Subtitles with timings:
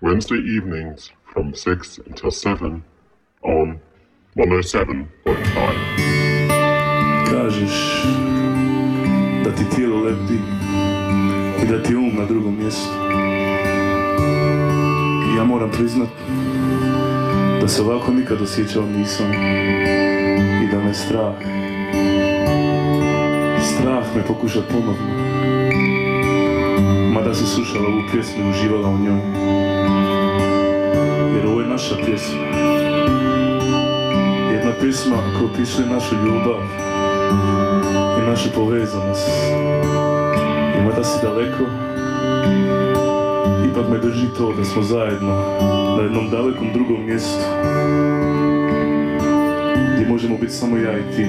[0.00, 2.82] Wednesday evenings from 6 until 7
[3.42, 3.78] on
[4.36, 5.06] 107.5.
[7.30, 8.02] Kažeš
[9.44, 10.38] da ti tijelo lebdi
[11.62, 12.90] i da ti um na drugom mjestu.
[15.36, 16.08] Ja moram priznat
[17.60, 19.32] da se ovako nikad osjećao nisam
[20.64, 21.34] i da me strah.
[23.62, 25.61] Strah me pokušat ponovno.
[27.14, 29.20] Mada si slušala ovu pjesmu i uživala u njoj.
[31.36, 32.42] Jer ovo je naša pjesma.
[34.52, 36.60] Jedna pjesma koja opisuje našu ljubav
[38.18, 39.28] i našu povezanost.
[40.78, 41.64] I mada si daleko,
[43.70, 45.34] ipak me drži to da smo zajedno
[45.96, 47.44] na jednom dalekom drugom mjestu
[50.02, 51.26] gdje možemo biti samo ja i ti.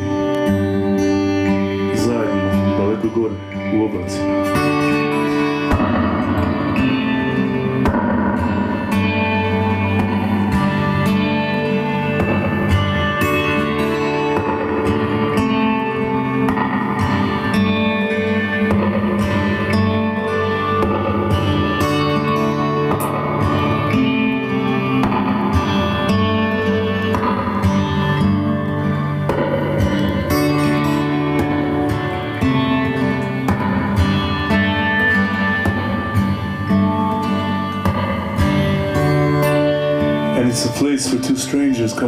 [1.95, 3.33] Zajedno, daleko gore,
[3.77, 4.82] u oblacima.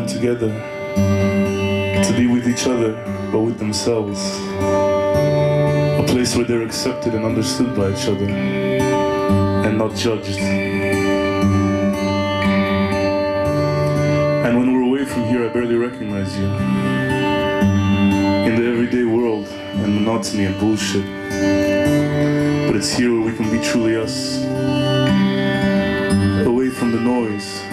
[0.08, 0.50] Together
[0.96, 2.94] to be with each other,
[3.32, 4.20] but with themselves.
[4.60, 10.38] A place where they're accepted and understood by each other and not judged.
[14.46, 16.46] And when we're away from here, I barely recognize you.
[18.46, 21.06] In the everyday world and monotony and bullshit.
[22.68, 24.44] But it's here where we can be truly us.
[26.46, 27.65] Away from the noise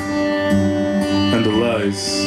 [1.83, 2.25] and.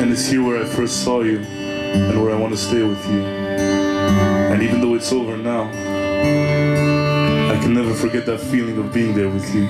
[0.00, 3.04] And it's here where I first saw you and where I want to stay with
[3.08, 3.22] you.
[3.22, 5.64] And even though it's over now,
[7.52, 9.66] I can never forget that feeling of being there with you.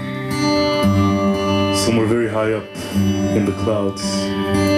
[1.77, 2.65] Somewhere very high up
[3.37, 4.72] in the clouds.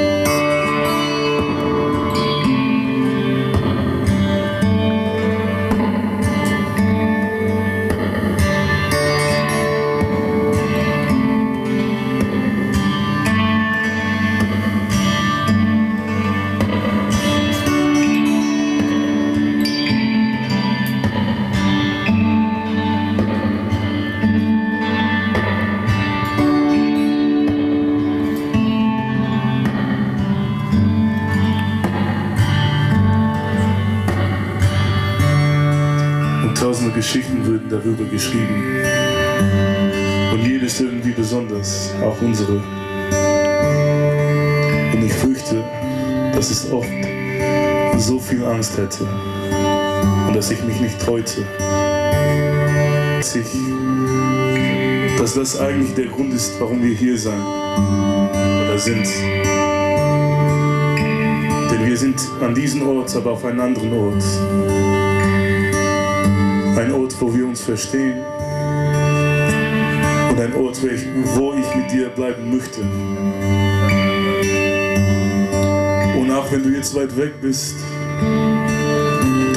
[38.14, 38.62] Geschrieben.
[40.32, 42.62] Und jede ist irgendwie besonders, auch unsere.
[44.92, 45.64] Und ich fürchte,
[46.32, 46.88] dass es oft
[47.98, 49.06] so viel Angst hätte
[50.28, 51.44] und dass ich mich nicht traute.
[53.18, 53.46] Dass, ich,
[55.18, 59.08] dass das eigentlich der Grund ist, warum wir hier sein oder sind.
[61.70, 65.13] Denn wir sind an diesem Ort, aber auf einem anderen Ort.
[66.76, 68.18] Ein Ort, wo wir uns verstehen.
[70.28, 72.80] Und ein Ort, wo ich, mit dir bleiben möchte.
[76.18, 77.76] Und auch wenn du jetzt weit weg bist,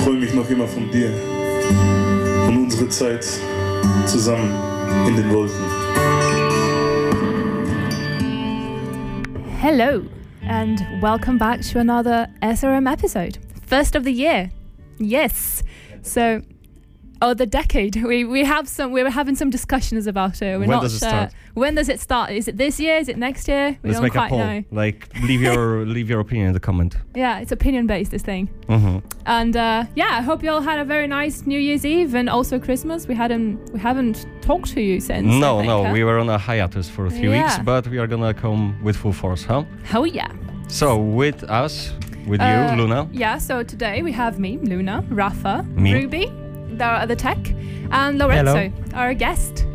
[0.03, 1.11] träume ich noch immer von dir.
[2.47, 3.25] Und unsere Zeit
[4.05, 4.53] zusammen
[5.07, 5.55] in den Wolken.
[9.59, 10.03] Hello,
[10.47, 13.39] and welcome back to another SRM episode.
[13.65, 14.51] First of the year.
[14.99, 15.63] Yes.
[16.03, 16.41] So,
[17.21, 17.95] oh, the decade.
[18.07, 18.91] We we have some.
[18.91, 20.51] We were having some discussions about it.
[20.53, 21.09] We're When not does it sure.
[21.09, 21.33] start?
[21.53, 22.31] When does it start?
[22.31, 22.97] Is it this year?
[22.97, 23.77] Is it next year?
[23.83, 24.39] We Let's don't make a poll.
[24.39, 24.63] know.
[24.71, 26.95] Like, leave your leave your opinion in the comment.
[27.15, 28.11] Yeah, it's opinion based.
[28.11, 28.47] This thing.
[28.67, 32.15] hmm And uh, yeah, I hope you all had a very nice New Year's Eve
[32.19, 33.07] and also Christmas.
[33.07, 35.25] We hadn't we haven't talked to you since.
[35.27, 35.93] No, think, no, huh?
[35.93, 38.95] we were on a hiatus for a few weeks, but we are gonna come with
[38.95, 39.63] full force, huh?
[39.93, 40.29] Oh yeah.
[40.69, 41.93] So with us,
[42.27, 43.07] with Uh, you, Luna.
[43.11, 45.93] Yeah, so today we have me, Luna, Rafa, Me.
[45.93, 46.25] Ruby,
[46.77, 47.37] the, the tech,
[47.91, 49.65] and Lorenzo, our guest.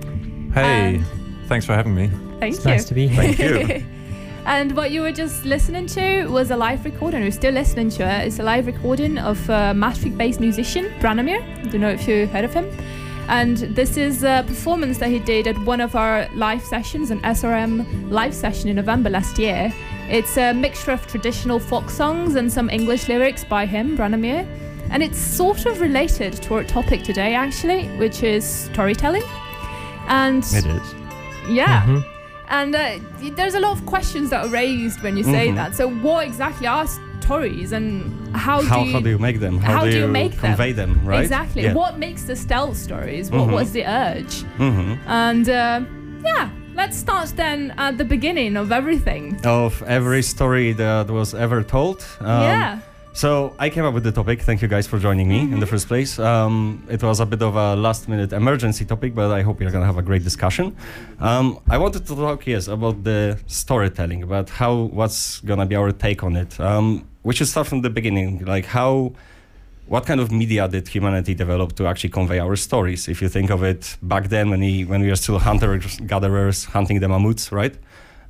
[0.54, 1.06] Hey, Um,
[1.48, 2.10] thanks for having me.
[2.40, 2.70] Thank It's you.
[2.70, 3.32] nice to be here.
[3.32, 3.84] Thank you.
[4.46, 8.02] and what you were just listening to was a live recording, We're still listening to
[8.02, 8.26] it.
[8.26, 11.40] It's a live recording of a Maastricht based musician, Branimir.
[11.40, 12.66] I don't know if you heard of him.
[13.28, 17.20] And this is a performance that he did at one of our live sessions, an
[17.22, 19.72] SRM live session in November last year.
[20.10, 24.44] It's a mixture of traditional folk songs and some English lyrics by him, Branimir.
[24.92, 29.22] And it's sort of related to our topic today, actually, which is storytelling.
[30.08, 30.94] And It is.
[31.48, 32.04] yeah, Mhm.
[32.50, 32.80] and uh,
[33.36, 35.54] there's a lot of questions that are raised when you say Mhm.
[35.56, 35.74] that.
[35.74, 36.86] So, what exactly are
[37.20, 37.86] stories, and
[38.36, 39.58] how, How, do you, how do you make them?
[39.58, 41.00] How, how do you make convey them?
[41.04, 41.22] right?
[41.22, 41.74] exactly Yeah.
[41.74, 43.30] what makes the tell stories?
[43.30, 43.52] What Mhm.
[43.58, 44.34] was the urge?
[44.58, 44.98] Mhm.
[45.06, 45.80] And uh,
[46.24, 49.38] yeah, let's start then at the beginning of everything.
[49.44, 52.04] Of every story that was ever told.
[52.20, 52.78] Um, yeah.
[53.14, 54.40] So I came up with the topic.
[54.40, 56.18] Thank you guys for joining me in the first place.
[56.18, 59.84] Um, it was a bit of a last-minute emergency topic, but I hope we're gonna
[59.86, 60.74] have a great discussion.
[61.20, 65.92] Um, I wanted to talk, yes, about the storytelling, about how what's gonna be our
[65.92, 66.58] take on it.
[66.58, 69.12] Um, we should start from the beginning, like how.
[69.86, 73.08] What kind of media did humanity develop to actually convey our stories?
[73.08, 75.76] If you think of it, back then when we when we were still hunter
[76.06, 77.74] gatherers hunting the mammoths, right?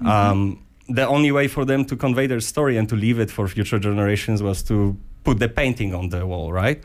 [0.04, 3.48] Um, the only way for them to convey their story and to leave it for
[3.48, 6.82] future generations was to put the painting on the wall, right?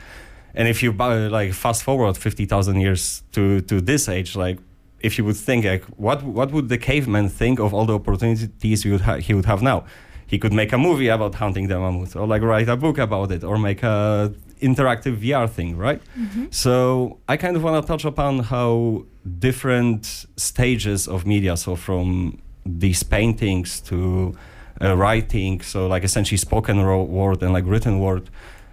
[0.56, 4.58] And if you bu- like fast forward fifty thousand years to to this age, like
[5.02, 8.84] if you would think like what what would the caveman think of all the opportunities
[8.84, 9.86] he would ha- he would have now?
[10.26, 13.32] He could make a movie about hunting the mammoth, or like write a book about
[13.32, 16.02] it, or make a interactive VR thing, right?
[16.20, 16.46] Mm-hmm.
[16.50, 19.06] So I kind of want to touch upon how
[19.40, 24.36] different stages of media, so from these paintings to
[24.82, 28.30] uh, writing, so like essentially spoken word and like written word,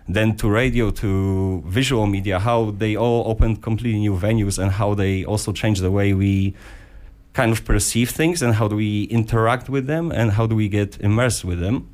[0.08, 4.94] then to radio to visual media, how they all opened completely new venues and how
[4.94, 6.54] they also changed the way we
[7.32, 10.68] kind of perceive things and how do we interact with them and how do we
[10.68, 11.88] get immersed with them.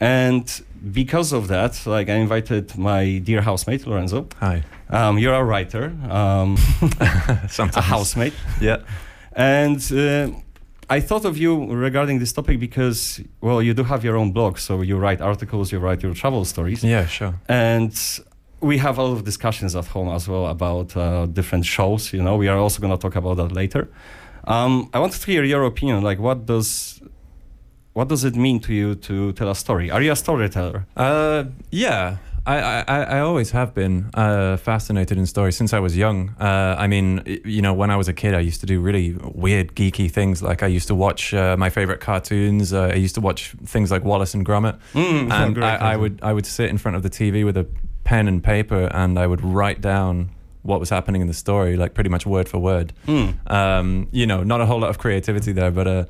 [0.00, 0.48] And
[0.92, 4.26] because of that, like I invited my dear housemate Lorenzo.
[4.40, 4.62] Hi.
[4.90, 6.56] Um, you're a writer, um,
[7.48, 7.76] Sometimes.
[7.76, 8.78] a housemate, Yeah.
[9.32, 10.30] and uh,
[10.90, 14.58] I thought of you regarding this topic because, well, you do have your own blog,
[14.58, 17.34] so you write articles, you write your travel stories, Yeah, sure.
[17.48, 17.92] and
[18.60, 22.12] we have a lot of discussions at home as well about uh, different shows.
[22.12, 23.88] You know, we are also going to talk about that later.
[24.44, 26.02] Um, I wanted to hear your opinion.
[26.02, 27.00] Like, what does
[27.92, 29.90] what does it mean to you to tell a story?
[29.90, 30.86] Are you a storyteller?
[30.96, 32.16] Uh, yeah.
[32.48, 36.30] I, I, I always have been uh, fascinated in stories since I was young.
[36.40, 39.16] Uh, I mean, you know, when I was a kid, I used to do really
[39.22, 40.42] weird, geeky things.
[40.42, 42.72] Like I used to watch uh, my favorite cartoons.
[42.72, 46.20] Uh, I used to watch things like Wallace and Gromit, Mm, and I, I would
[46.22, 47.66] I would sit in front of the TV with a
[48.04, 50.30] pen and paper, and I would write down
[50.62, 52.92] what was happening in the story, like pretty much word for word.
[53.06, 53.50] Mm.
[53.50, 56.04] Um, you know, not a whole lot of creativity there, but uh,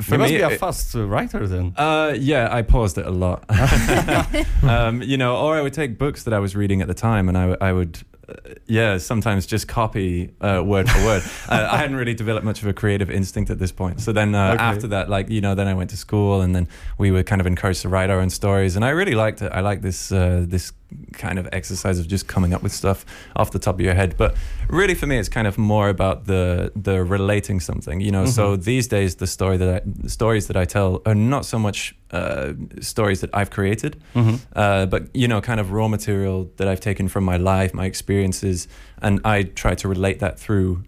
[0.00, 1.72] for you must me, be a fast writer then.
[1.76, 3.44] uh, yeah, I paused it a lot.
[4.62, 7.28] um, you know, or I would take books that I was reading at the time,
[7.28, 8.34] and I, w- I would, uh,
[8.66, 11.22] yeah, sometimes just copy uh, word for word.
[11.48, 14.00] uh, I hadn't really developed much of a creative instinct at this point.
[14.00, 14.62] So then uh, Okay.
[14.62, 16.68] after that, like you know, then I went to school, and then
[16.98, 19.50] we were kind of encouraged to write our own stories, and I really liked it.
[19.52, 20.72] I like this uh, this
[21.12, 23.04] kind of exercise of just coming up with stuff
[23.36, 24.14] off the top of your head.
[24.16, 24.36] But
[24.68, 28.00] really, for me, it's kind of more about the the relating something.
[28.00, 31.44] You know, so these days the story that I, stories that I tell are not
[31.44, 34.38] so much uh, stories that I've created, Mhm.
[34.54, 37.86] uh, but you know, kind of raw material that I've taken from my life, my
[37.86, 38.68] experiences,
[39.00, 40.82] and I try to relate that through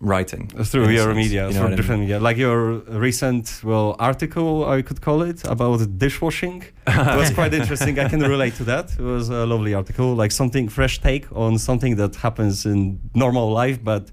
[0.00, 2.08] writing through your sense, media, you know through I different mean?
[2.08, 2.58] media, like your
[3.06, 6.62] recent well article, I could call it about dishwashing.
[6.86, 7.98] it was quite interesting.
[7.98, 8.92] I can relate to that.
[8.92, 13.50] It was a lovely article, like something fresh take on something that happens in normal
[13.50, 14.10] life, but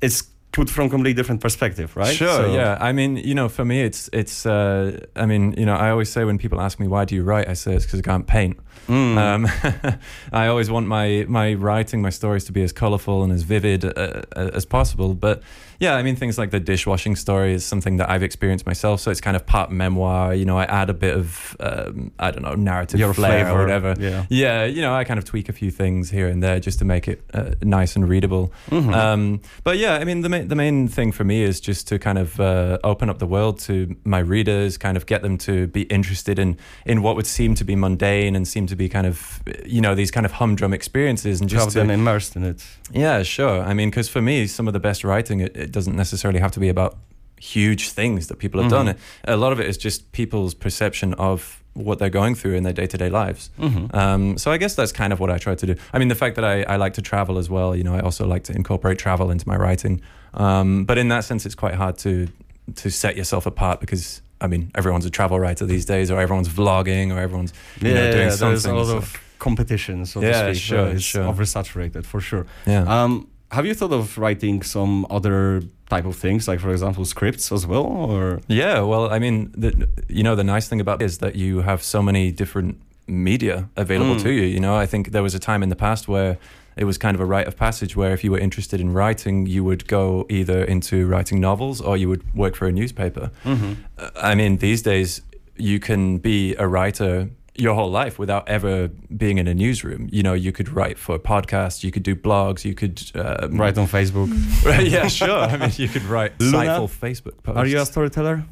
[0.00, 0.22] it's
[0.52, 2.14] put from completely different perspective, right?
[2.14, 2.28] Sure.
[2.36, 2.76] So- Yeah.
[2.88, 4.46] I mean, you know, for me, it's it's.
[4.46, 7.24] Uh, I mean, you know, I always say when people ask me why do you
[7.24, 8.56] write, I say it's because I can't paint.
[8.88, 9.16] Mm.
[9.16, 9.98] Um,
[10.32, 13.84] I always want my my writing, my stories to be as colorful and as vivid
[13.84, 15.14] uh, as possible.
[15.14, 15.42] But
[15.78, 19.00] yeah, I mean, things like the dishwashing story is something that I've experienced myself.
[19.00, 20.32] So it's kind of part memoir.
[20.32, 23.58] You know, I add a bit of um, I don't know narrative your flair flavor,
[23.58, 23.96] or whatever.
[23.98, 24.26] Yeah.
[24.28, 26.84] Yeah, you know, I kind of tweak a few things here and there just to
[26.84, 28.52] make it uh, nice and readable.
[28.70, 28.94] Mhm.
[28.94, 31.98] Um, but yeah, I mean, the main, the main thing for me is just to
[31.98, 35.66] kind of uh, open up the world to my readers, kind of get them to
[35.68, 39.06] be interested in in what would seem to be mundane and seem to be kind
[39.06, 42.64] of you know these kind of humdrum experiences, and have just them immersed in it.
[42.92, 43.62] yeah, sure.
[43.62, 46.52] I mean, because for me, some of the best writing it, it doesn't necessarily have
[46.52, 46.96] to be about
[47.40, 48.86] huge things that people have Mhm.
[48.86, 48.96] done.
[49.24, 52.72] A lot of it is just people's perception of what they're going through in their
[52.72, 53.50] day to day lives.
[53.58, 53.92] Mhm.
[53.94, 55.74] Um, so I guess that's kind of what I try to do.
[55.92, 58.00] I mean, the fact that I, I like to travel as well, you know, I
[58.00, 60.00] also like to incorporate travel into my writing.
[60.34, 62.28] Um, but in that sense, it's quite hard to
[62.76, 66.48] to set yourself apart because I mean, everyone's a travel writer these days, or everyone's
[66.60, 69.04] vlogging, or everyone's you yeah, know, doing yeah, there's a lot of
[69.38, 70.62] competition, so Yeah, to speak.
[70.68, 71.24] sure, so it's sure.
[71.32, 72.44] oversaturated for sure.
[72.66, 72.84] yeah.
[73.02, 73.12] Um,
[73.56, 77.66] have you thought of writing some other type of things, like for example scripts as
[77.66, 79.70] well, or Yeah, well, I mean, the,
[80.08, 83.68] you know, the nice thing about it is that you have so many different media
[83.76, 84.22] available Mm.
[84.22, 84.42] to you.
[84.56, 86.38] You know, I think there was a time in the past where
[86.76, 89.46] it was kind of a rite of passage where if you were interested in writing,
[89.46, 93.30] you would go either into writing novels or you would work for a newspaper.
[93.44, 93.76] Mhm.
[93.98, 95.20] Uh, I mean, these days
[95.56, 100.08] you can be a writer your whole life without ever being in a newsroom.
[100.10, 103.76] You know, you could write for podcasts, you could do blogs, you could um, Right
[103.76, 104.30] on Facebook.
[104.64, 105.38] Right, yeah, sure.
[105.38, 107.58] I mean, you could write Luna, insightful Facebook posts.
[107.58, 108.44] Are you a storyteller?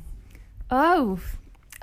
[0.70, 1.18] Oh,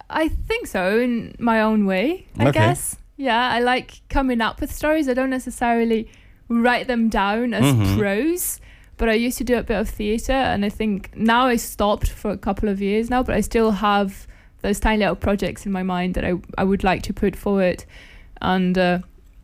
[0.10, 2.52] I think so in my own way, I Okay.
[2.60, 2.98] guess.
[3.18, 5.10] Yeah, I like coming up with stories.
[5.10, 6.08] I don't necessarily
[6.50, 7.98] write them down as Mhm.
[7.98, 8.60] prose,
[8.98, 12.10] but I used to do a bit of theatre, and I think now I stopped
[12.10, 14.28] for a couple of years now, but I still have
[14.62, 17.84] those tiny little projects in my mind that I, I would like to put forward.
[18.42, 19.00] And uh,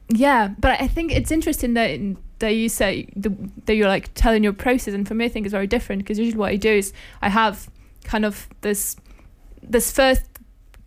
[0.09, 1.99] yeah, but I think it's interesting that
[2.39, 3.31] that you say the,
[3.65, 6.17] that you're like telling your process, and for me, I think it's very different because
[6.19, 7.69] usually what I do is I have
[8.03, 8.95] kind of this
[9.61, 10.23] this first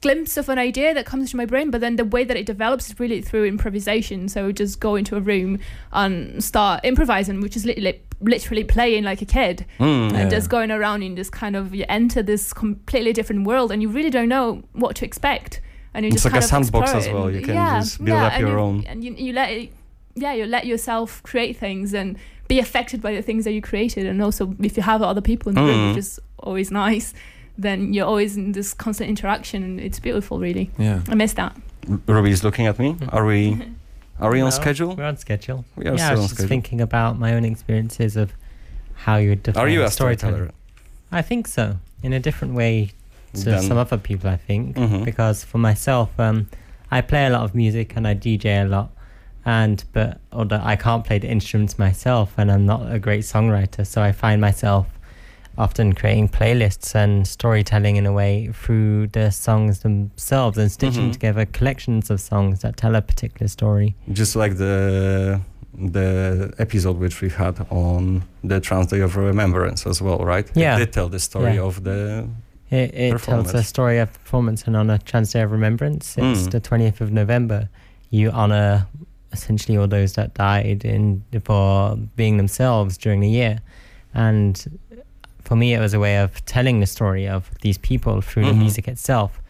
[0.06, 2.46] glimpse of an idea that comes to my brain, but then the way that it
[2.46, 4.28] develops is really through improvisation.
[4.28, 5.58] So just go into a room
[5.92, 10.10] and start improvising, which is literally literally playing like a kid Mm.
[10.12, 10.18] Yeah.
[10.20, 13.82] and just going around in this kind of you enter this completely different world and
[13.82, 15.60] you really don't know what to expect
[15.92, 17.30] and you It's just like a of sandbox as well.
[17.30, 18.84] You can yeah, just build yeah, up your you, own.
[18.86, 19.70] and you, you let it
[20.14, 22.16] yeah you let yourself create things and
[22.48, 25.50] be affected by the things that you created and also if you have other people
[25.50, 25.88] in the room Mm.
[25.90, 27.12] which is always nice
[27.58, 31.00] then you're always in this constant interaction and it's beautiful really Yeah.
[31.08, 31.56] i miss that
[32.06, 32.96] Robbie is looking at me.
[33.10, 33.62] Are we?
[34.18, 34.96] Are we on No, schedule?
[34.96, 35.64] We're on schedule.
[35.76, 36.48] We are yeah, I was on just schedule.
[36.48, 38.32] thinking about my own experiences of
[38.94, 40.50] how you would define Are you a storyteller?
[41.12, 42.90] I think so, in a different way
[43.34, 44.28] to Then- some other people.
[44.30, 45.04] I think Mhm.
[45.04, 46.48] because for myself, um,
[46.90, 48.90] I play a lot of music and I DJ a lot,
[49.44, 53.86] and but although I can't play the instruments myself and I'm not a great songwriter,
[53.86, 54.86] so I find myself
[55.58, 61.12] often creating playlists and storytelling in a way through the songs themselves and stitching Mhm.
[61.12, 63.94] together collections of songs that tell a particular story.
[64.12, 65.40] Just like the
[65.78, 70.50] the episode which we had on the Trans Day of Remembrance as well, right?
[70.54, 70.76] Yeah.
[70.76, 71.62] It did tell the story Yeah.
[71.66, 72.28] of the.
[72.70, 73.68] It, it tells a Performance.
[73.68, 76.16] story of performance and on a Trans Day of Remembrance.
[76.18, 76.50] It's Mm.
[76.50, 77.68] the 20th of November.
[78.10, 78.86] You honour
[79.32, 83.58] essentially all those that died in for being themselves during the year.
[84.14, 84.78] And
[85.46, 88.48] for me, it was a way of telling the story of these people through Mhm.
[88.48, 89.40] the music itself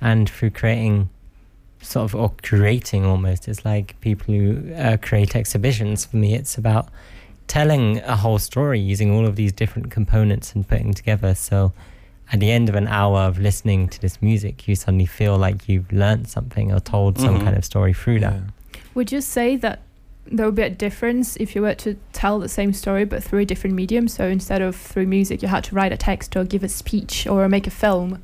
[0.00, 1.08] and through creating
[1.82, 3.48] sort of, or creating almost.
[3.48, 6.04] It's like people who uh, create exhibitions.
[6.04, 6.88] For me, it's about
[7.48, 11.34] telling a whole story using all of these different components and putting together.
[11.34, 11.72] So
[12.32, 15.68] at the end of an hour of listening to this music, you suddenly feel like
[15.68, 17.44] you've learned something or told some Mhm.
[17.44, 18.40] kind of story through that.
[18.94, 19.78] would you say that
[20.30, 23.40] there would be a difference if you were to tell the same story but through
[23.40, 26.44] a different medium so instead of through music you had to write a text or
[26.44, 28.22] give a speech or make a film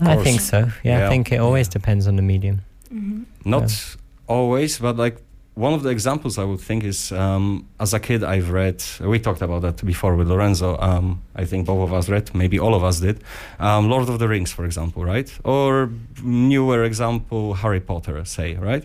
[0.00, 0.58] I think so.
[0.82, 1.06] Yeah, Yeah.
[1.06, 1.72] I think it always Yeah.
[1.72, 2.62] depends on the medium.
[2.92, 3.22] mm-hmm.
[3.44, 5.16] Not always, but like
[5.54, 8.82] one of the examples I would think is um, as a kid I've read.
[9.00, 10.76] We talked about that before with Lorenzo.
[10.80, 13.22] Um, I think both of us read, maybe all of us did.
[13.60, 15.30] Um, Lord of the Rings, for example, right?
[15.44, 15.90] Or
[16.22, 18.84] newer example, Harry Potter, say, right?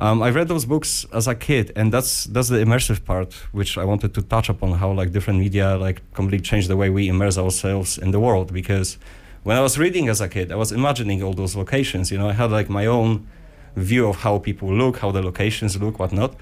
[0.00, 3.76] Um, I read those books as a kid, and that's that's the immersive part, which
[3.76, 7.08] I wanted to touch upon how like different media like completely changed the way we
[7.08, 8.52] immerse ourselves in the world.
[8.52, 8.96] Because
[9.42, 12.12] when I was reading as a kid, I was imagining all those locations.
[12.12, 13.26] You know, I had like my own
[13.74, 16.36] view of how people look, how the locations look, whatnot.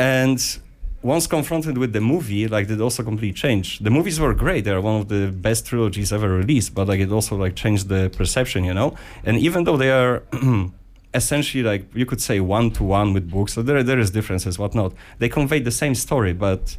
[0.00, 0.40] And
[1.00, 3.84] once confronted with the movie, like it also completely changed.
[3.84, 6.74] The movies were great; they're one of the best trilogies ever released.
[6.74, 8.96] But like it also like changed the perception, you know.
[9.24, 10.24] And even though they are
[11.14, 14.58] essentially like you could say one to one with books, so there there is differences,
[14.58, 14.92] whatnot.
[15.18, 16.76] They convey the same story, but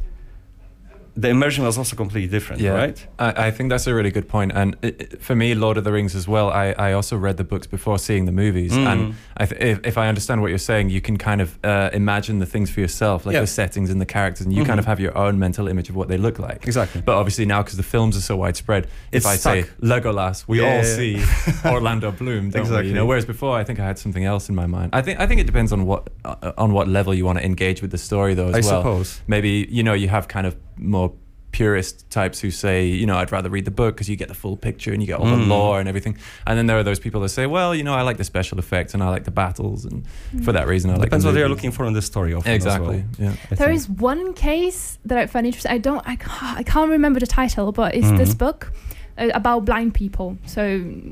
[1.18, 2.72] the immersion was also completely different, Yeah.
[2.72, 3.06] right?
[3.18, 4.52] I, I think that's a really good point.
[4.54, 7.44] And it, for me, Lord of the Rings as well, I, I also read the
[7.44, 8.72] books before seeing the movies.
[8.72, 8.86] Mm.
[8.86, 11.88] And I th- if, if I understand what you're saying, you can kind of uh,
[11.94, 13.40] imagine the things for yourself, like Yeah.
[13.40, 14.66] the settings and the characters, and you Mhm.
[14.66, 16.66] kind of have your own mental image of what they look like.
[16.66, 17.00] Exactly.
[17.00, 19.64] But obviously now, because the films are so widespread, It's if I say.
[19.80, 21.22] Legolas, we Yeah, all see
[21.64, 22.88] Orlando Bloom, don't we?
[22.88, 24.90] You know, whereas before, I think I had something else in my mind.
[24.92, 27.44] I think I think it depends on what uh, on what level you want to
[27.44, 28.48] engage with the story, though.
[28.48, 29.20] As I well suppose.
[29.26, 31.12] maybe you know you have kind of more
[31.52, 34.34] purist types who say you know i'd rather read the book because you get the
[34.34, 35.48] full picture and you get all the Mm.
[35.48, 38.02] lore and everything and then there are those people that say well you know i
[38.02, 40.04] like the special effects and i like the battles and
[40.44, 42.34] for that reason i like Depends the what they're looking for in the story.
[42.34, 43.76] Often exactly As well, yeah I There think.
[43.78, 45.72] is one case that I find interesting.
[45.72, 48.38] I don't, I can't, I can't remember the title, but it's this Mhm.
[48.38, 48.72] book
[49.16, 50.36] uh, about blind people.
[50.44, 50.62] So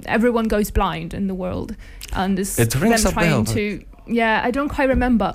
[0.04, 1.74] everyone goes blind in the world,
[2.12, 3.82] and it's It them a trying bell, to.
[4.06, 5.32] Yeah, I don't quite remember,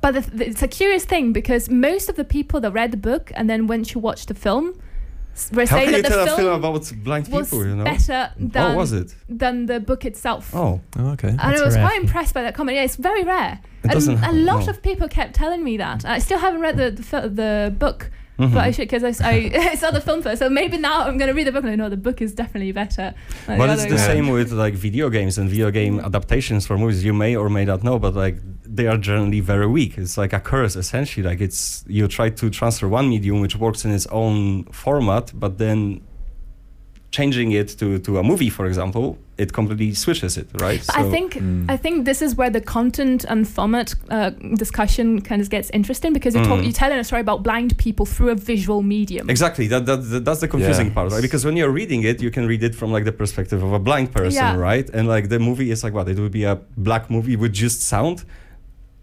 [0.00, 2.96] but the, the, it's a curious thing because most of the people that read the
[2.96, 4.80] book and then went to watch the film
[5.52, 7.66] were How saying can you that the tell a film film about blind was people?
[7.66, 7.84] You know.
[7.84, 9.14] better than oh, was it?
[9.28, 10.54] than the book itself.
[10.54, 11.28] Oh, Oh, okay.
[11.28, 12.06] And That's I a was rare quite thing.
[12.06, 12.76] impressed by that comment.
[12.76, 13.60] Yeah, it's very rare.
[13.62, 14.22] it And doesn't.
[14.24, 14.70] a lot no.
[14.70, 16.04] of people kept telling me that.
[16.04, 18.54] I still haven't read the the, the book, Mhm.
[18.54, 20.38] but I should because I, s- I- I saw the film first.
[20.42, 22.32] So maybe now I'm going to read the book and I know the book is
[22.42, 23.06] definitely better.
[23.46, 24.10] than But the it's the one.
[24.12, 27.04] same with like video games and video game adaptations for movies.
[27.04, 28.36] You may or may not know, but like
[28.78, 29.92] they are generally very weak.
[29.98, 31.24] It's like a curse essentially.
[31.30, 35.58] Like it's you try to transfer one medium which works in its own format, but
[35.58, 36.00] then
[37.10, 40.80] changing it to, to a movie, for example, it completely switches it, right?
[40.86, 41.64] But I think Mm.
[41.68, 44.30] I think this is where the content and format uh,
[44.64, 46.64] discussion kind of gets interesting because you're, talk- Mm.
[46.64, 49.28] you're telling a story about blind people through a visual medium.
[49.30, 49.66] Exactly.
[49.68, 50.94] That, that, that that's the confusing Yeah.
[50.94, 51.22] part, right?
[51.22, 53.78] Because when you're reading it, you can read it from like the perspective of a
[53.88, 54.56] blind person, Yeah.
[54.70, 54.88] right?
[54.96, 56.08] And like the movie is like what?
[56.08, 58.24] It would be a black movie with just sound.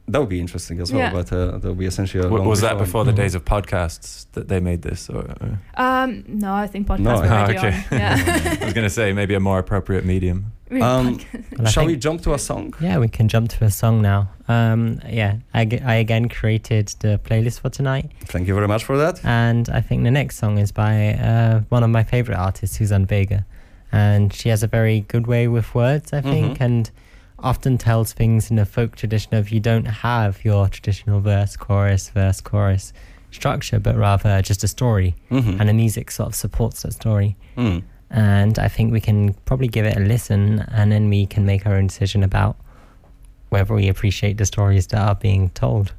[0.10, 1.12] That would be interesting as well, Yeah.
[1.12, 2.22] but uh, that would be essentially.
[2.22, 2.80] A W- long was that film.
[2.86, 5.10] before the days of podcasts that they made this?
[5.10, 7.84] Or, or- Um, no, I think podcasts No, were already okay.
[7.92, 8.58] Yeah.
[8.62, 10.54] I was going to say maybe a more appropriate medium.
[10.72, 11.20] Um.
[11.58, 12.74] Well, I Shall we jump to a song?
[12.82, 14.30] Yeah, we can jump to a song now.
[14.50, 19.24] Um, yeah, I again created the playlist for tonight, Thank you very much for that.
[19.26, 23.06] and I think the next song is by uh, one of my favorite artists, Suzanne
[23.06, 23.46] Vega,
[23.94, 26.62] and she has a very good way with words, I think, Mhm.
[26.66, 26.92] and
[27.40, 32.10] often tells things in a folk tradition of you don't have your traditional verse, chorus,
[32.10, 32.94] verse, chorus
[33.32, 35.60] structure, but rather just a story, Mm-hmm.
[35.60, 37.36] and the music sort of supports that story.
[37.58, 37.84] Mm.
[38.10, 41.66] and I think we can probably give it a listen, and then we can make
[41.68, 42.56] our own decision about
[43.50, 45.94] whether we appreciate the stories that are being told.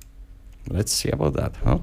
[0.69, 1.79] Let's see about that, huh?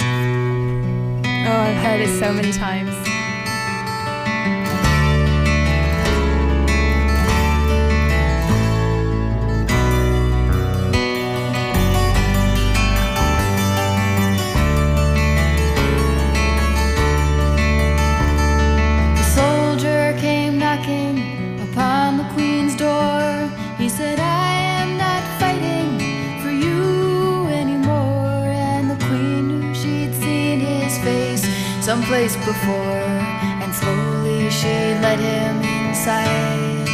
[0.00, 2.90] Oh, I've heard it so many times.
[32.54, 33.10] Before.
[33.62, 34.74] And slowly she
[35.04, 36.88] led him inside.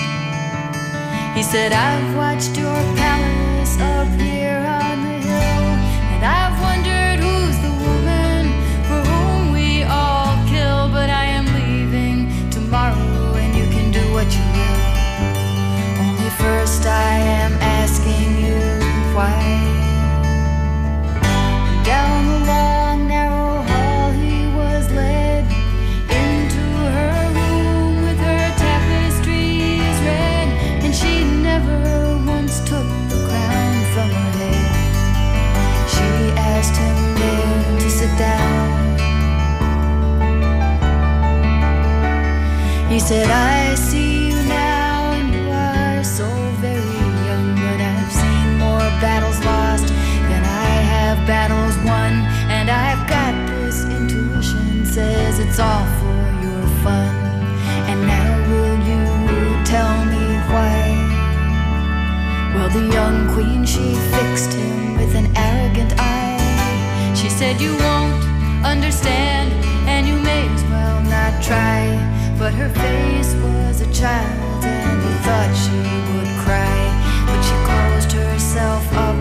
[1.37, 5.67] He said, I've watched your palace up here on the hill.
[6.13, 8.43] And I've wondered who's the woman
[8.89, 10.89] for whom we all kill.
[10.97, 14.81] But I am leaving tomorrow, and you can do what you will.
[16.05, 17.40] Only first, I
[43.11, 46.29] said, I see you now, and you are so
[46.63, 47.57] very young.
[47.57, 49.89] But I've seen more battles lost
[50.31, 52.13] than I have battles won.
[52.55, 57.13] And I've got this intuition, says it's all for your fun.
[57.91, 59.03] And now will you
[59.65, 60.79] tell me why?
[62.55, 67.15] Well, the young queen, she fixed him with an arrogant eye.
[67.17, 68.23] She said, You won't
[68.65, 69.51] understand,
[69.91, 72.10] and you may as well not try.
[72.41, 75.77] But her face was a child, and he thought she
[76.09, 76.81] would cry.
[77.27, 79.15] But she closed herself up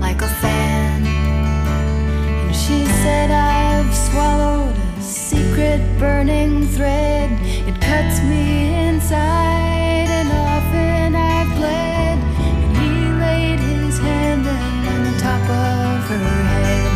[0.00, 1.06] like a fan.
[1.06, 7.30] And she said, I've swallowed a secret burning thread.
[7.68, 12.18] It cuts me inside, and often I've bled.
[12.18, 12.90] And he
[13.24, 16.90] laid his hand on the top of her head.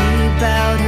[0.00, 0.80] And he bowed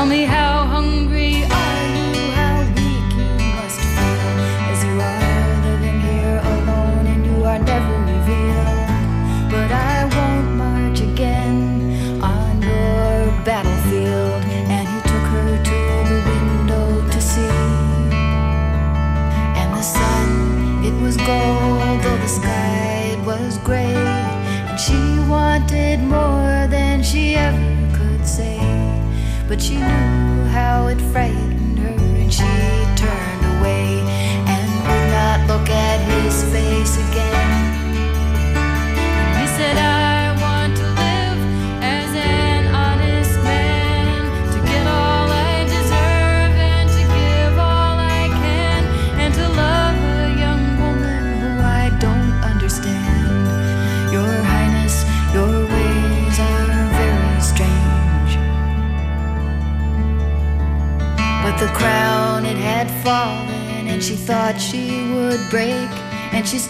[0.00, 0.39] tell me how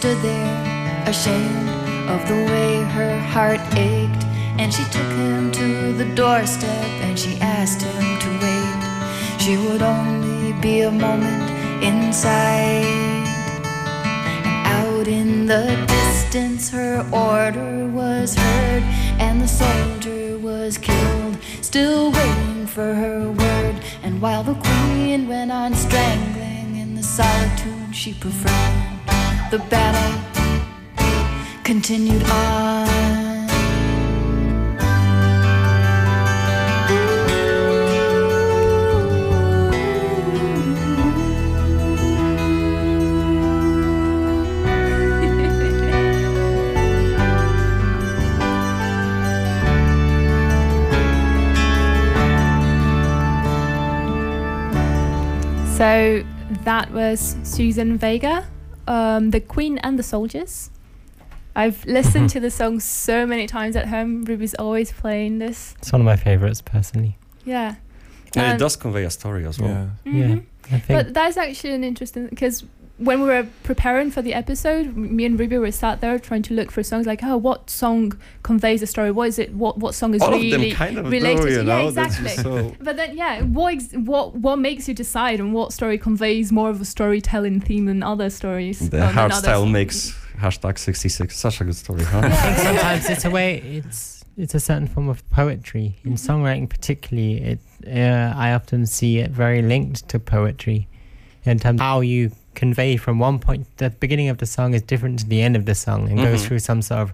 [0.01, 1.69] stood there, ashamed
[2.09, 4.23] of the way her heart ached.
[4.57, 8.81] And she took him to the doorstep and she asked him to wait.
[9.39, 11.51] She would only be a moment
[11.83, 12.83] inside.
[14.43, 18.83] And out in the distance, her order was heard,
[19.21, 23.75] and the soldier was killed, still waiting for her word.
[24.01, 28.90] And while the queen went on strangling in the solitude she preferred,
[29.51, 30.21] the battle
[31.65, 32.87] continued on.
[55.81, 56.23] So
[56.63, 58.45] that was Suzanne Vega,
[58.87, 60.69] um, The Queen and the Soldiers.
[61.55, 64.23] I've listened to the song so many times at home.
[64.23, 65.75] Ruby's always playing this.
[65.79, 67.17] It's one of my favorites personally.
[67.45, 67.75] Yeah.
[68.35, 69.89] And Um, it does convey a story as well.
[70.05, 70.13] Yeah.
[70.13, 70.45] Yeah, mhm.
[70.71, 72.63] I think But that's actually an interesting because
[73.03, 76.53] when we were preparing for the episode, me and Ruby were sat there trying to
[76.53, 79.11] look for songs like, oh, what song conveys the story?
[79.11, 79.53] What is it?
[79.53, 81.63] What what song is All really of them kind of related do, to- you yeah,
[81.83, 81.91] know.
[81.91, 82.43] that's exactly.
[82.43, 86.51] so- But then, yeah, what ex- what what makes you decide on what story conveys
[86.51, 88.89] more of a storytelling theme than other stories?
[88.89, 89.43] the uh, than hard others?
[89.43, 92.63] style mix hashtag 66 such a good story huh I think Yeah.
[92.63, 97.59] sometimes it's a way it's it's a certain form of poetry in songwriting particularly it
[97.85, 100.87] uh, i often see it very linked to poetry
[101.43, 104.81] in terms of how you convey from one point the beginning of the song is
[104.81, 106.47] different to the end of the song and goes Mhm.
[106.47, 107.13] through some sort of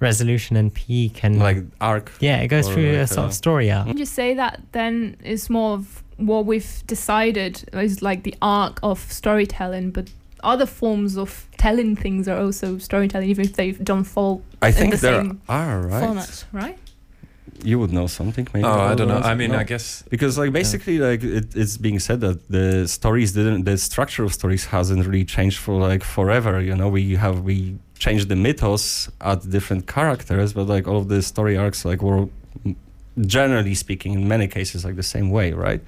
[0.00, 3.32] resolution and peak and like arc yeah it goes through like a sort a- of
[3.34, 8.22] story arc Would you say that then is more of what we've decided is like
[8.22, 10.10] the arc of storytelling, but
[10.44, 14.92] other forms of telling things are also storytelling, even if they don't fall i think
[14.94, 16.78] the there same are right format, right?
[17.64, 18.66] You would know something maybe.
[18.66, 19.22] Oh, I don't know.
[19.32, 19.58] I mean, No.
[19.58, 23.76] I guess because like basically like it, it's being said that the stories didn't the
[23.78, 26.88] structure of stories hasn't really changed for like forever you know?
[26.88, 27.56] We have we
[28.04, 28.84] changed the mythos
[29.20, 32.26] at different characters but like all of the story arcs like were
[33.20, 35.82] generally speaking in many cases like the same way right?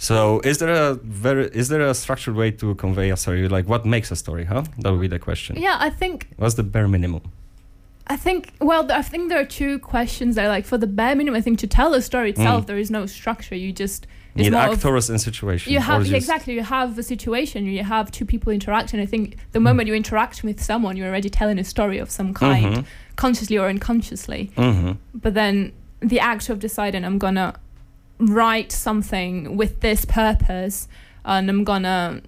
[0.00, 3.48] So is there a very is there a structured way to convey a story?
[3.48, 4.62] Like what makes a story huh?
[4.78, 5.56] That would be the question.
[5.56, 7.22] Yeah, I think what's the bare minimum
[8.10, 10.48] I think well, I think there are two questions there.
[10.48, 12.66] Like for the bare minimum, I think to tell a story itself, Mm.
[12.68, 13.54] there is no structure.
[13.54, 17.64] You just it's need of- actors and situations you have exactly you have a situation
[17.66, 19.38] you have two people interacting i think Mm.
[19.52, 22.84] the moment you interact with someone you're already telling a story of some kind Mhm,
[23.16, 24.98] consciously or unconsciously mhm.
[25.12, 27.54] but then the act of deciding i'm gonna
[28.20, 30.86] write something with this purpose
[31.24, 32.20] and i'm gonna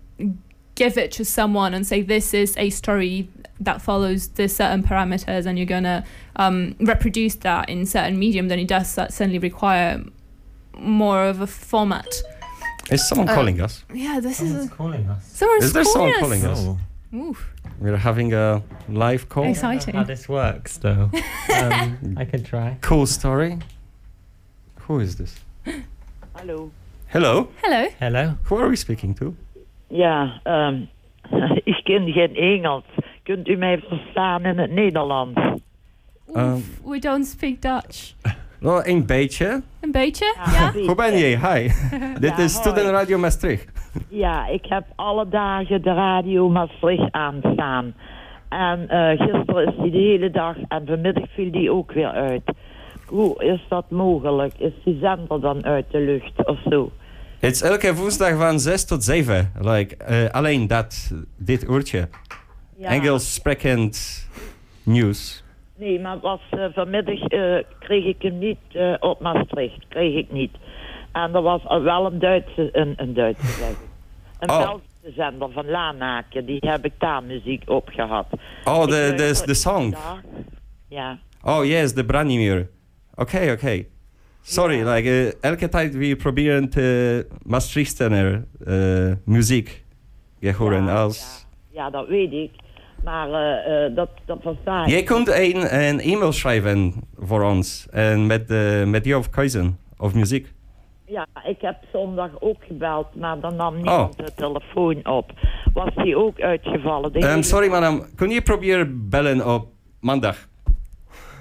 [0.75, 3.29] give it to someone and say this is a story
[3.61, 6.03] that follows the certain parameters and you're gonna
[6.37, 10.03] um, reproduce that in certain medium then it does certainly require
[10.79, 12.07] more of a format
[12.91, 16.13] is someone Uh, calling us yeah this is a, calling us someone's Is there someone
[16.21, 16.67] calling calling us?
[16.67, 16.79] Oh.
[17.17, 17.51] Oof.
[17.81, 19.95] we're having a live call Exciting.
[19.95, 21.11] how this works though
[21.61, 23.59] um, i can try Cool story.
[24.87, 25.35] Who is this?
[26.37, 26.71] Hello.
[27.09, 27.49] Hello.
[27.63, 29.35] hello hello Who are we speaking to?
[29.89, 30.87] Ja, ehm
[31.65, 32.85] ik ken geen Engels.
[33.31, 35.41] Kunt u mij verstaan in het Nederlands?
[36.35, 38.13] Oef, we don't speak Dutch
[38.61, 39.63] Wel, een beetje.
[39.81, 41.39] een beetje Ja, Hoe ben je?
[41.39, 41.69] Hi.
[42.21, 42.55] Dit Ja, is.
[42.55, 43.91] Student Radio Maastricht.
[44.09, 47.95] Ja, ik heb alle dagen de radio Maastricht aanstaan.
[48.49, 52.43] En eh, gisteren is die de hele dag en vanmiddag viel die ook weer uit.
[53.07, 54.55] Hoe is dat mogelijk?
[54.59, 56.91] Is die zender dan uit de lucht of zo?
[57.39, 59.53] Het is elke woensdag van 6 tot 7.
[59.61, 62.09] Like, eh, alleen dat, dit uurtje.
[62.81, 64.29] Engels sprekend
[64.83, 65.45] nieuws.
[65.77, 69.85] Nee, maar was, eh, vanmiddag eh, kreeg ik hem niet eh, op Maastricht.
[69.89, 70.57] Kreeg ik niet.
[71.13, 73.77] En er was wel een Duitse, een, een Duitse zeg ik.
[74.39, 74.59] Een Oh.
[74.59, 76.45] Belgische zender van Lanaken.
[76.47, 78.27] Die heb ik daar muziek op gehad.
[78.65, 79.95] Oh, de, de, de song.
[80.89, 81.19] Ja.
[81.43, 82.71] Oh, yes, de Branimir.
[83.15, 83.85] Oké, oké.
[84.43, 84.93] Sorry, Ja.
[84.95, 88.45] like, elke tijd we proberen te Maastrichtener
[89.25, 89.85] muziek
[90.39, 91.47] je horen Ja, als...
[91.71, 92.51] Ja, dat weet ik.
[93.05, 94.91] Maar eh, eh, dat, dat versta ik.
[94.91, 100.15] Jij kunt een, een e-mail schrijven voor ons en met, uh, met jouw keuze of
[100.15, 100.53] muziek.
[101.05, 104.27] Ja, ik heb zondag ook gebeld, maar dan nam niemand Oh.
[104.27, 105.33] de telefoon op.
[105.73, 107.17] Was die ook uitgevallen?
[107.17, 109.67] Um, hele- sorry madam, kun je proberen bellen op
[110.01, 110.49] maandag?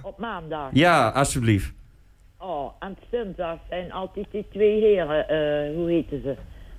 [0.03, 0.69] Op maandag.
[0.73, 1.73] Ja, alsjeblieft.
[2.37, 6.35] Oh, en dinsdag zijn altijd die twee heren, eh, hoe heten ze?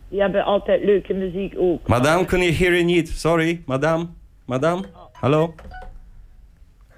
[0.08, 1.86] Die hebben altijd leuke muziek ook.
[1.88, 3.08] Madame, can you hear it?
[3.08, 4.06] Sorry, madame,
[4.50, 4.82] madame.
[5.22, 5.54] Hello.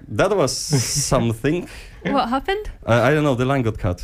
[0.07, 0.51] That was
[1.13, 1.67] something.
[2.15, 2.65] What happened?
[2.85, 3.35] I, I don't know.
[3.35, 3.99] The line got cut.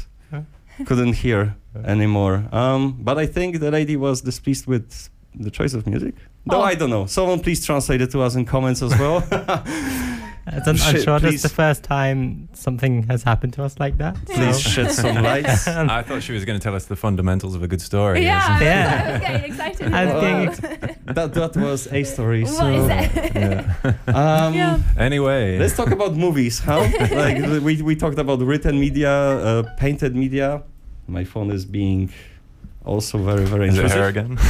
[0.86, 1.42] Couldn't hear
[1.84, 2.36] anymore.
[2.54, 6.14] Um, but I think the lady was displeased with the choice of music.
[6.46, 6.72] No, Oh.
[6.72, 7.06] I don't know.
[7.06, 9.18] Someone please translate it to us in comments as well.
[10.52, 11.42] I'm, I'm Shit, sure please.
[11.42, 14.16] that's the first time something has happened to us like that.
[14.26, 15.46] please so- shed some light.
[15.68, 18.24] I thought she was going to tell us the fundamentals of a good story.
[18.24, 19.04] Yeah, Yeah.
[19.06, 19.94] I was getting excited.
[19.94, 22.44] I was Well, getting uh, that that was a story.
[22.44, 23.36] What so, is it?
[23.36, 23.94] Yeah.
[24.08, 24.80] Um, Yeah.
[24.98, 26.88] Anyway, Let's talk about movies, huh?
[27.12, 30.64] like we, we talked about written media, uh, painted media.
[31.08, 32.12] My phone is being
[32.86, 34.38] also very very is it her again?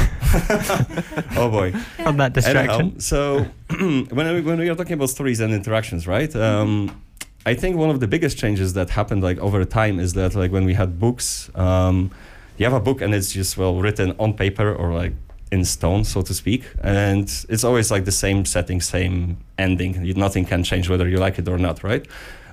[1.38, 1.72] oh boy.
[2.04, 2.82] From that distraction.
[2.82, 3.46] Anyhow, so
[3.80, 6.34] when we, when we are talking about stories and interactions, right?
[6.36, 7.02] Um,
[7.46, 10.52] I think one of the biggest changes that happened like over time is that like
[10.52, 12.12] when we had books, um,
[12.58, 15.13] you have a book and it's just well written on paper or like
[15.52, 20.06] in stone, so to speak, and it's always like the same setting, same ending.
[20.06, 22.06] You, nothing can change whether you like it or not, right?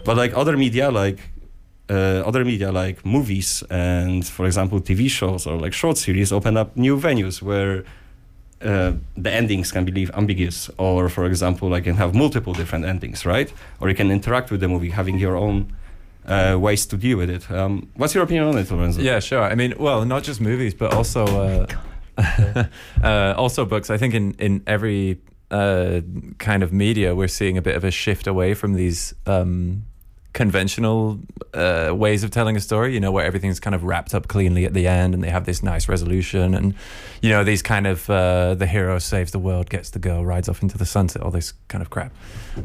[0.05, 1.19] But like other media, like
[1.89, 6.57] uh, other media like movies and, for example, TV shows or like short series open
[6.57, 7.85] up new venues where
[8.63, 12.55] uh, the endings can be leave ambiguous, or for example, like you can have multiple
[12.55, 13.53] different endings, right?
[13.81, 15.73] Or you can interact with the movie, having your own
[16.27, 17.51] uh, ways to deal with it.
[17.51, 19.01] Um, what's your opinion on it, Lorenzo?
[19.01, 19.43] Yeah, sure.
[19.43, 21.67] I mean, well, not just movies, but also
[22.19, 22.65] uh,
[23.05, 23.91] uh, also books.
[23.91, 25.19] I think in in every
[25.51, 26.01] uh,
[26.39, 29.85] kind of media, we're seeing a bit of a shift away from these um,
[30.37, 31.19] conventional
[31.55, 32.93] uh, ways of telling a story.
[32.93, 35.47] You know, where everything's kind of wrapped up cleanly at the end, and they have
[35.47, 36.75] this nice resolution, and
[37.23, 40.49] you know, these kind of uh, the hero saves the world, gets the girl, rides
[40.49, 42.13] off into the sunset, all this kind of crap.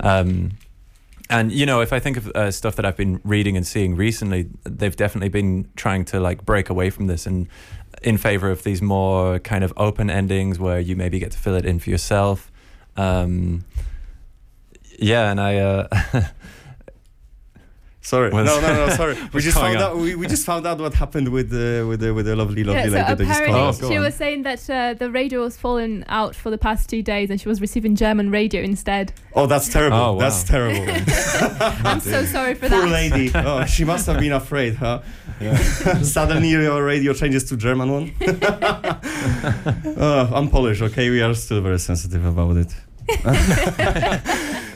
[0.01, 0.51] Um,
[1.29, 3.95] and you know, if I think of uh, stuff that I've been reading and seeing
[3.95, 7.47] recently, they've definitely been trying to like break away from this and
[8.03, 11.55] in favor of these more kind of open endings where you maybe get to fill
[11.55, 12.51] it in for yourself.
[12.97, 13.63] Um,
[14.99, 16.27] yeah, and I.
[18.03, 18.31] Sorry.
[18.31, 18.95] What's- no, no, no.
[18.95, 19.15] Sorry.
[19.33, 19.83] we just found on?
[19.83, 19.97] out.
[19.97, 22.81] We, we just found out what happened with the with the with the lovely lovely
[22.81, 23.61] Yeah, so lady that just apparently.
[23.61, 26.89] Oh, go she was saying that uh, the radio was falling out for the past
[26.89, 29.13] two days and she was receiving German radio instead.
[29.35, 29.97] Oh, that's terrible.
[29.97, 30.19] Oh, wow.
[30.19, 30.81] That's terrible.
[31.87, 32.81] I'm so sorry for Poor that.
[32.81, 33.31] Poor lady.
[33.35, 35.01] Oh, she must have been afraid, huh?
[36.01, 38.13] Suddenly your radio changes to German one.
[39.97, 41.09] oh, I'm Polish, okay?
[41.09, 42.73] We are still very sensitive about it.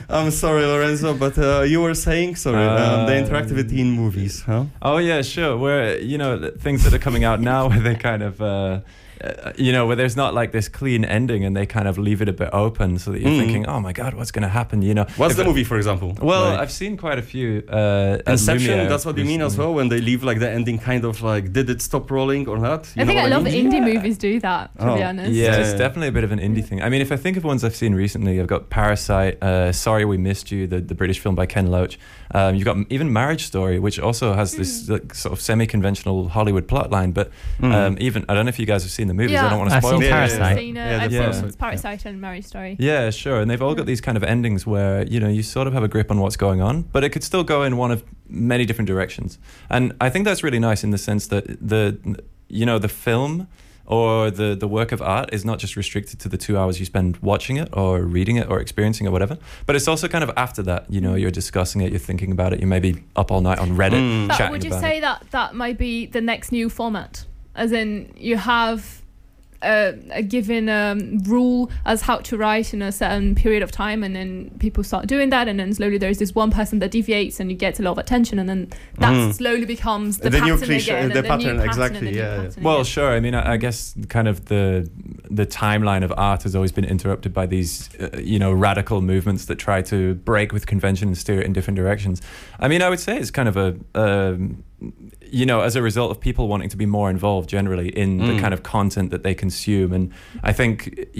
[0.09, 2.57] I'm sorry, Lorenzo, but uh, you were saying sorry.
[2.63, 4.65] um, the Uh, interactivity in movies, huh?
[4.81, 5.57] Oh yeah, sure.
[5.57, 8.41] Where you know things that are coming out now, where they kind of,
[9.23, 12.21] uh, you know, where there's not like this clean ending, and they kind of leave
[12.21, 13.39] it a bit open, so that you're Mm.
[13.39, 14.81] thinking, oh my god, what's going to happen?
[14.81, 16.17] You know, What's If the it- movie, for example?
[16.21, 17.63] Well, Like- I've seen quite a few.
[17.69, 20.77] Uh, at Inception, that's what you mean as well, when they leave like the ending
[20.79, 22.87] kind of like, did it stop rolling or not?
[22.95, 23.71] You I know think what a lot of mean?
[23.71, 25.31] indie movies do that, to be Oh, honest.
[25.31, 26.81] Yeah, it's definitely a bit of an indie thing.
[26.81, 30.05] I mean, if I think of ones I've seen recently, I've got Parasite, uh, Sorry
[30.05, 31.97] We Missed You, the, the British film by Ken Loach.
[32.33, 34.57] Um, you've got even Marriage Story, which also has Hmm.
[34.59, 37.13] this like, sort of semi-conventional Hollywood plotline.
[37.13, 37.29] But
[37.61, 37.73] Mm.
[37.73, 39.37] um, even I don't know if you guys have seen the movies.
[39.39, 39.99] I don't want to I've spoil.
[39.99, 40.11] seen them.
[40.11, 40.41] Parasite.
[40.41, 41.57] I've seen, uh, Yeah, I've the seen Parasite.
[41.59, 42.75] Parasite and Marriage Story.
[42.79, 43.39] Yeah, sure.
[43.41, 45.83] And they've all got these kind of endings where, you know, you sort of have
[45.83, 48.65] a grip on what's going on, but it could still go in one of many
[48.65, 49.37] different directions.
[49.69, 51.97] And I think that's really nice in the sense that the,
[52.49, 53.47] you know, the film
[53.85, 56.85] or the, the work of art is not just restricted to the two hours you
[56.85, 60.23] spend watching it or reading it or experiencing it or whatever, but it's also kind
[60.23, 63.03] of after that, you know, you're discussing it, you're thinking about it, you may be
[63.15, 64.27] up all night on Reddit Mm.
[64.27, 65.01] But would you about say it.
[65.01, 67.25] that that might be the next new format?
[67.55, 69.01] As in, you have
[69.65, 74.03] a, a given um, rule as how to write in a certain period of time,
[74.03, 77.39] and then people start doing that, and then slowly there's this one person that deviates,
[77.39, 78.67] and you get a lot of attention, and then
[78.99, 79.33] that Mm.
[79.33, 82.07] slowly becomes the, The new pattern cliche- again, the and pattern, new pattern exactly, and
[82.07, 82.41] the new yeah, yeah.
[82.49, 82.85] pattern Well, again.
[82.85, 83.11] sure.
[83.11, 84.89] I mean, I, I guess kind of the
[85.29, 89.45] the timeline of art has always been interrupted by these, uh, you know, radical movements
[89.45, 92.21] that try to break with convention and steer it in different directions.
[92.59, 94.63] I mean, I would say it's kind of a, um,
[95.39, 98.33] you know, as a result of people wanting to be more involved generally in the
[98.35, 98.39] Mm.
[98.43, 99.89] kind of content that they consume.
[99.97, 100.03] And
[100.49, 100.75] I think,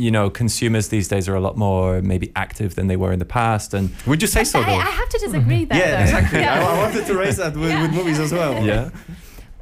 [0.06, 3.20] you know, consumers these days are a lot more maybe active than they were in
[3.20, 3.74] the past.
[3.74, 4.70] And Would you say so, I.
[4.92, 5.78] I have to disagree there.
[5.80, 6.04] yeah, though.
[6.04, 6.40] exactly.
[6.40, 6.60] Yeah.
[6.66, 7.82] I, I wanted to raise that with, Yeah.
[7.84, 8.54] with movies as well.
[8.66, 8.90] yeah.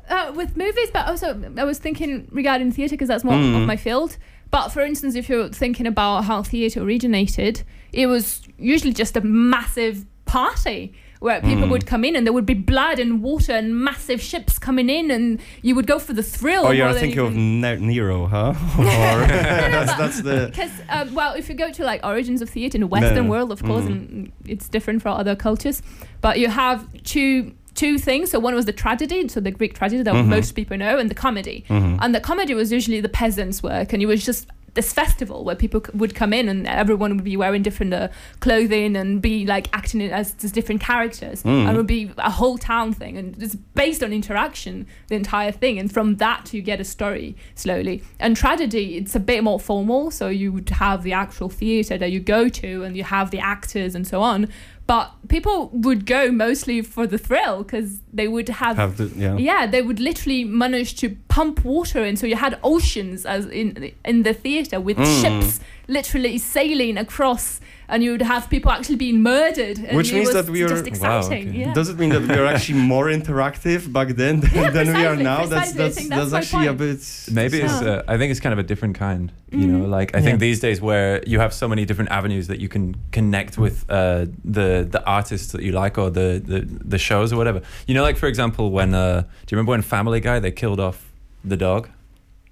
[0.09, 3.61] Uh, with movies, but also I was thinking regarding theatre because that's more Mm.
[3.61, 4.17] of my field.
[4.51, 9.21] But for instance, if you're thinking about how theatre originated, it was usually just a
[9.21, 11.71] massive party where people Mm.
[11.71, 15.09] would come in and there would be blood and water and massive ships coming in,
[15.09, 16.65] and you would go for the thrill.
[16.67, 18.53] Oh, you're thinking of ne- Nero, huh?
[18.79, 19.27] or
[19.75, 22.81] that's that's the because um, well if you go to like origins of theatre in
[22.81, 23.31] the western No.
[23.33, 23.91] world of course Mm.
[23.95, 25.81] and it's different for other cultures
[26.25, 28.29] but you have two two things.
[28.31, 30.27] So one was the tragedy, so the Greek tragedy that Mhm.
[30.27, 31.63] most people know, and the comedy.
[31.69, 31.97] Mhm.
[32.01, 35.55] And the comedy was usually the peasants' work, and it was just this festival where
[35.55, 38.07] people c- would come in and everyone would be wearing different uh,
[38.39, 41.67] clothing and be like acting as, as different characters Mm.
[41.67, 45.51] and it would be a whole town thing and it's based on interaction the entire
[45.51, 49.59] thing and from that you get a story slowly and tragedy it's a bit more
[49.59, 53.29] formal so you would have the actual theater that you go to and you have
[53.31, 54.47] the actors and so on
[54.85, 59.37] but people would go mostly for the thrill because they would have Have the, yeah.
[59.37, 63.91] yeah, they would literally manage to pump water and so you had oceans as in
[64.03, 65.21] in the theater with Mm.
[65.21, 69.77] ships literally sailing across, and you would have people actually being murdered.
[69.79, 71.43] And Which means that we are- just Wow, okay.
[71.43, 71.73] Yeah.
[71.73, 75.05] Does it mean that we are actually more interactive back then than, Yeah, than we
[75.05, 75.45] are now?
[75.45, 76.99] That's that's that's, that's my actually a bit.
[77.31, 77.81] Maybe it's.
[77.81, 77.89] Yeah.
[77.89, 79.31] Uh, I think it's kind of a different kind.
[79.51, 79.89] You know, Mhm.
[79.89, 82.95] like I think these days where you have so many different avenues that you can
[83.11, 84.25] connect with uh,
[84.57, 86.59] the the artists that you like or the, the
[86.93, 87.61] the shows or whatever.
[87.87, 90.79] You know, like for example, when uh, do you remember when Family Guy they killed
[90.79, 91.11] off
[91.43, 91.89] the dog?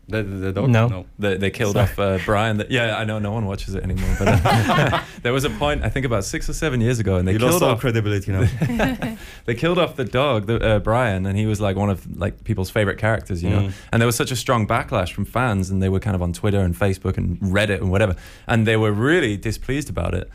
[0.08, 0.70] The, the, the dog?
[0.70, 1.06] No.
[1.20, 1.84] They, they killed Sorry.
[1.84, 2.58] off uh, Brian.
[2.58, 4.14] That, yeah, I know no one watches it anymore.
[4.20, 7.28] But uh, there was a point I think about six or seven years ago, and
[7.28, 8.48] they you killed lost all off credibility now.
[9.46, 12.44] they killed off the dog, the, uh, Brian, and he was like one of like
[12.44, 13.62] people's favorite characters, you know.
[13.62, 13.74] Mm.
[13.94, 16.34] And there was such a strong backlash from fans, and they were kind of on
[16.34, 18.16] Twitter and Facebook and Reddit and whatever,
[18.48, 20.30] and they were really displeased about it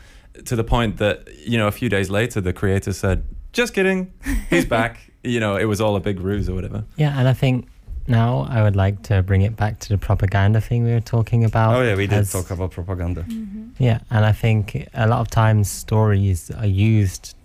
[0.45, 4.13] to the point that you know a few days later the creator said, "Just kidding,
[4.49, 6.85] he's back." you know, it was all a big ruse or whatever.
[6.95, 7.67] Yeah, and I think
[8.07, 11.43] now I would like to bring it back to the propaganda thing we were talking
[11.43, 11.75] about.
[11.75, 13.23] oh yeah, we did as- talk about propaganda.
[13.23, 13.71] Mhm.
[13.79, 17.35] Yeah, and I think a lot of times stories are used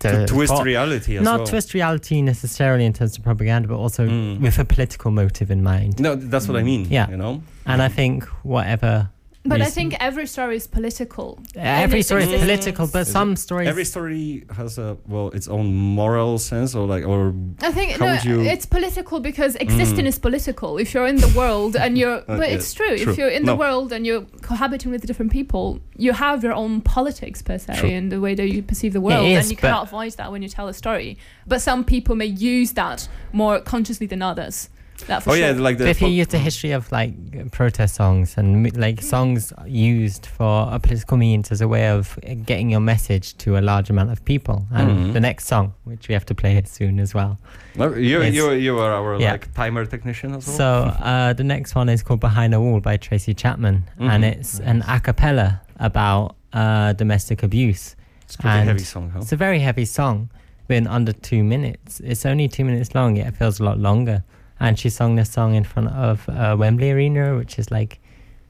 [0.00, 1.46] to, To twist for- reality as not well.
[1.48, 4.40] twist reality necessarily in terms of propaganda, but also Mm.
[4.40, 5.98] with a political motive in mind.
[5.98, 6.86] No, that's what I mean.
[6.88, 7.10] Yeah.
[7.10, 7.42] You know.
[7.66, 9.10] And I think whatever.
[9.48, 11.38] But I think every story is political.
[11.56, 13.68] every story is political, but Is some stories.
[13.68, 18.12] Every story has a well, its own moral sense, or like, or I think no,
[18.24, 20.08] you- it's political because existing Mm.
[20.08, 20.78] is political.
[20.78, 22.96] If you're in the world and you're, Uh, but yeah, it's true.
[22.98, 23.12] true.
[23.12, 23.52] If you're in No.
[23.52, 27.74] the world and you're cohabiting with different people, you have your own politics per se,
[27.78, 27.88] True.
[27.90, 30.30] and the way that you perceive the world, is, and you but- cannot avoid that
[30.32, 31.16] when you tell a story.
[31.46, 34.68] But some people may use that more consciously than others.
[35.06, 35.46] That for oh sure.
[35.46, 39.00] yeah, like the if you fo- use the history of like protest songs and like
[39.00, 43.56] songs used for a political means as a way of uh, getting your message to
[43.58, 45.12] a large amount of people, and Mhm.
[45.12, 47.38] the next song, which we have to play it soon as well.
[47.76, 48.34] No, you Yes.
[48.34, 49.32] you you are our Yeah.
[49.32, 50.56] like timer technician as well.
[50.56, 50.68] So
[51.04, 54.32] uh, the next one is called "Behind a Wall" by Tracy Chapman, and Mhm.
[54.32, 57.94] it's an a cappella about uh, domestic abuse.
[58.24, 59.20] it's a pretty heavy song, huh?
[59.22, 60.28] It's a very heavy song,
[60.66, 62.00] but in under two minutes.
[62.04, 64.22] It's only two minutes long, yet it feels a lot longer.
[64.60, 68.00] And she sung this song in front of uh, Wembley Arena, which is like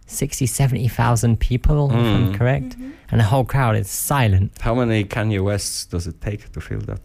[0.07, 2.35] 60, 70,000 people, if I'm Mm.
[2.39, 2.79] correct.
[2.79, 2.93] Mhm.
[3.11, 4.53] And the whole crowd is silent.
[4.61, 7.01] How many Kanye Wests does it take to feel that?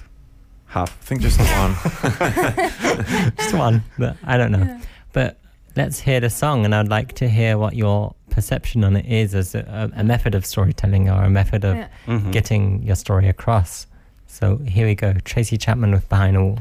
[0.68, 0.98] Half.
[1.02, 3.34] I think just the one.
[3.38, 4.63] Just one, but I don't know.
[4.66, 4.80] Yeah.
[5.12, 5.38] But
[5.76, 9.36] let's hear the song, and I'd like to hear what your perception on it is
[9.36, 11.88] as a, a method of storytelling or a method of Yeah.
[12.08, 12.32] Mhm.
[12.32, 13.86] getting your story across.
[14.28, 16.60] So here we go Tracy Chapman with Behind a Wall.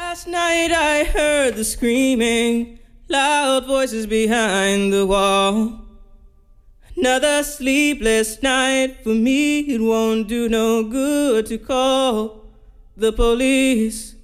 [0.00, 5.80] Last night I heard the screaming, loud voices behind the wall.
[6.96, 12.44] Another sleepless night for me, it won't do no good to call
[12.96, 14.14] the police.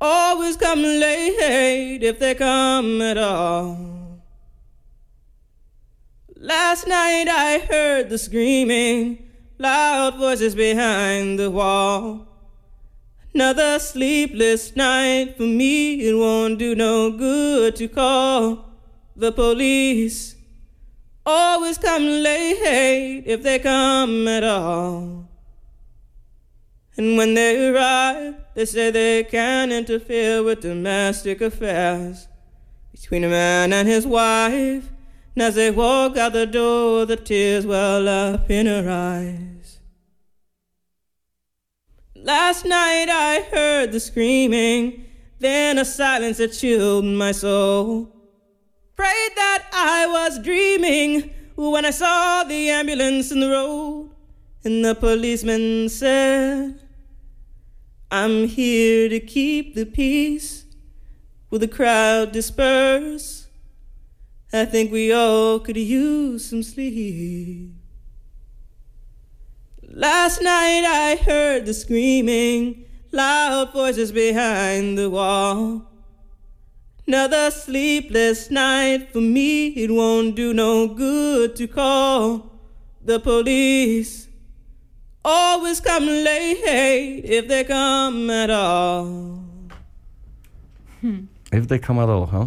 [0.00, 4.20] Always come late if they come at all.
[6.34, 12.29] Last night I heard the screaming, loud voices behind the wall.
[13.32, 18.70] Another sleepless night for me, it won't do no good to call
[19.14, 20.34] the police.
[21.24, 25.28] Always come late if they come at all.
[26.96, 32.26] And when they arrive, they say they can't interfere with domestic affairs
[32.90, 34.90] between a man and his wife.
[35.34, 39.59] And as they walk out the door, the tears well up in her eyes.
[42.22, 45.06] Last night I heard the screaming,
[45.38, 48.14] then a silence that chilled my soul.
[48.94, 54.10] Prayed that I was dreaming when I saw the ambulance in the road,
[54.64, 56.78] and the policeman said,
[58.10, 60.66] I'm here to keep the peace.
[61.48, 63.46] Will the crowd disperse?
[64.52, 67.79] I think we all could use some sleep.
[69.92, 75.82] Last night I heard the screaming, loud voices behind the wall.
[77.08, 82.52] Another sleepless night for me, it won't do no good to call
[83.04, 84.28] the police.
[85.24, 89.42] always come late if they come at all.
[91.00, 91.24] Hmm.
[91.52, 92.46] If they come at all, huh?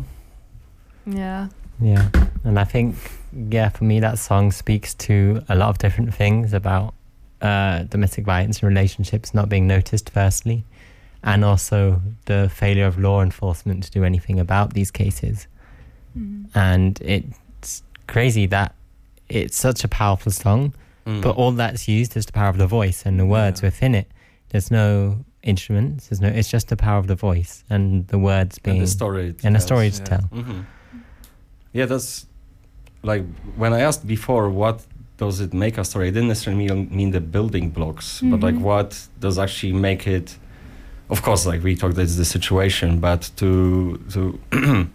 [1.06, 1.50] Yeah.
[1.82, 2.10] Yeah.
[2.46, 2.96] And I think,
[3.34, 6.94] yeah, for me, that song speaks to a lot of different things about
[7.44, 10.64] uh, domestic violence and relationships not being noticed, firstly,
[11.24, 15.48] and also the failure of law enforcement to do anything about these cases.
[16.18, 16.50] Mm.
[16.56, 18.74] And it's crazy that
[19.30, 20.74] it's such a powerful song,
[21.06, 21.22] Mm.
[21.22, 23.68] but all that's used is the power of the voice and the words Yeah.
[23.68, 24.08] within it.
[24.50, 28.58] There's no instruments, there's no, it's just the power of the voice and the words
[28.60, 29.28] being, and the story.
[29.30, 30.06] it and the story to yeah.
[30.06, 30.22] tell.
[30.32, 30.62] hmm
[31.74, 32.26] Yeah, that's
[33.02, 33.26] like
[33.58, 34.86] when I asked before, what
[35.18, 36.08] does it make a story?
[36.08, 38.62] I didn't necessarily mean, mean the building blocks, but like Mhm.
[38.62, 40.38] what does actually make it?
[41.10, 44.40] Of course, like we talked, it's the situation, but to to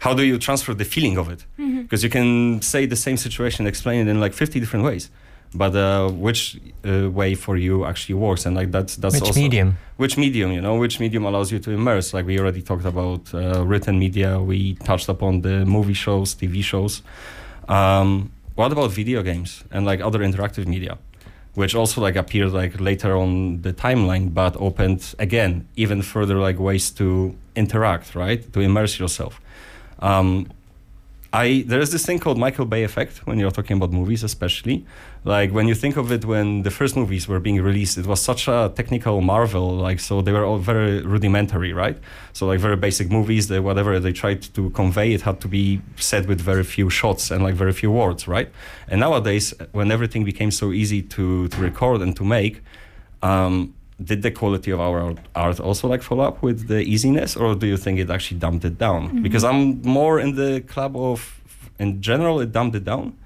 [0.00, 1.44] how do you transfer the feeling of it?
[1.58, 1.82] Mhm.
[1.82, 5.10] Because you can say the same situation, explain it in like fifty different ways,
[5.54, 8.46] but uh, which uh, way for you actually works?
[8.46, 9.76] And like that's that's Which also medium?
[9.98, 13.22] which medium you know which medium allows you to immerse like we already talked about
[13.34, 17.02] uh, written media we touched upon the movie shows tv shows
[17.68, 20.98] um, what about video games and like other interactive media
[21.54, 26.58] which also like appeared like later on the timeline but opened again even further like
[26.58, 29.40] ways to interact right to immerse yourself
[30.00, 30.46] um,
[31.32, 34.86] I there is this thing called Michael Bay effect when you're talking about movies, especially.
[35.26, 38.22] Like when you think of it, when the first movies were being released, it was
[38.22, 39.74] such a technical marvel.
[39.74, 41.98] Like so, they were all very rudimentary, right?
[42.32, 43.48] So like very basic movies.
[43.48, 47.32] They whatever they tried to convey, it had to be said with very few shots
[47.32, 48.48] and like very few words, right?
[48.86, 52.62] And nowadays, when everything became so easy to to record and to make.
[53.22, 53.74] Um,
[54.10, 57.54] did the quality of our art- art also like follow up with the easiness or
[57.54, 61.40] do you think it actually dumped it down because i'm more in the club of
[61.78, 63.16] in general it dumped it down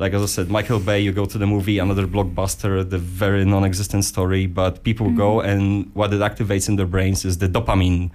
[0.00, 3.44] like as i said michael bay you go to the movie another blockbuster the very
[3.44, 8.10] non-existent story but people go and what it activates in their brains is the dopamine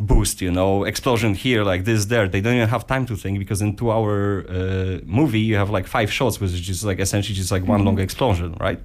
[0.00, 0.84] boost you know?
[0.84, 2.26] Explosion here like this there.
[2.28, 5.70] They don't even have time to think because in two hour uh, movie you have
[5.70, 8.80] like five shots which is just like essentially just like one long explosion right?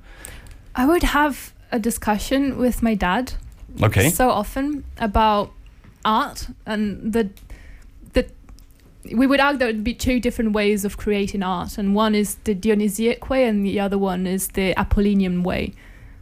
[0.75, 3.33] I would have a discussion with my dad
[3.81, 4.09] okay.
[4.09, 5.51] so often about
[6.03, 7.29] art and the
[9.13, 12.35] we would argue there would be two different ways of creating art and one is
[12.45, 15.73] the Dionysiac way and the other one is the Apollinian way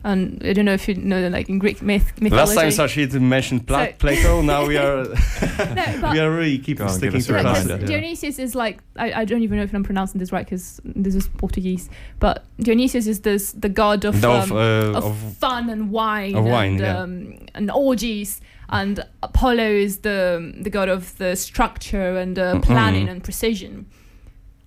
[0.06, 3.22] and I don't know if you know like in Greek myth mythology Last time Sashi
[3.22, 4.42] mentioned Pla- So- Plato.
[4.42, 5.04] Now we are
[5.76, 7.86] no, we are really keep Go on, sticking to a Yeah, 'cause reminder.
[7.88, 11.16] Dionysius is like I, I don't even know if I'm pronouncing this right because this
[11.16, 11.90] is Portuguese,
[12.20, 16.36] but Dionysius is this the god of Of, um, uh, of, of fun and wine,
[16.36, 16.98] of wine, and, yeah.
[17.00, 23.08] um, and orgies, and Apollo is the the god of the structure and uh, planning
[23.08, 23.12] Mhm.
[23.12, 23.86] and precision,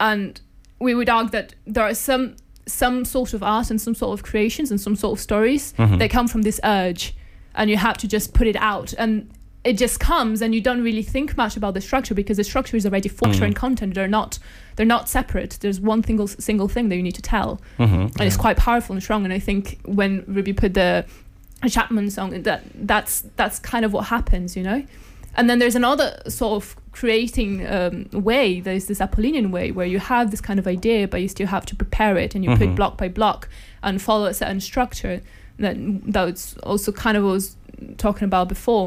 [0.01, 0.41] and
[0.79, 4.25] we would argue that there are some some sort of art and some sort of
[4.25, 5.99] creations and some sort of stories Mhm.
[5.99, 7.15] they come from this urge
[7.55, 9.31] and you have to just put it out and
[9.65, 12.77] it just comes and you don't really think much about the structure because the structure
[12.77, 13.47] is already structure Mm.
[13.47, 14.39] and content they're not
[14.77, 18.13] they're not separate there's one single single thing that you need to tell Mhm.
[18.19, 21.05] and it's quite powerful and strong and i think when ruby put the
[21.69, 24.83] chapman song that that's that's kind of what happens you know
[25.37, 27.95] and then there's another sort of creating um,
[28.31, 31.47] way there's this apollinian way where you have this kind of idea but you still
[31.57, 32.77] have to prepare it and you put Mhm.
[32.81, 33.41] block by block
[33.83, 35.17] and follow a certain structure
[35.59, 35.77] that
[36.17, 37.57] that's also kind of what I was
[37.99, 38.87] talking about before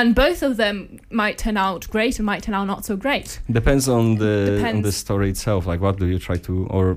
[0.00, 0.74] and both of them
[1.10, 3.28] might turn out great and might turn out not so great
[3.60, 4.34] Depends on the
[4.74, 5.66] on the story itself.
[5.70, 6.96] Like, what do you try to, or,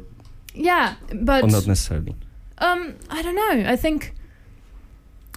[0.55, 0.95] yeah
[1.29, 2.15] but or not necessarily?
[2.59, 2.81] Um,
[3.17, 3.55] I don't know.
[3.73, 3.99] I think,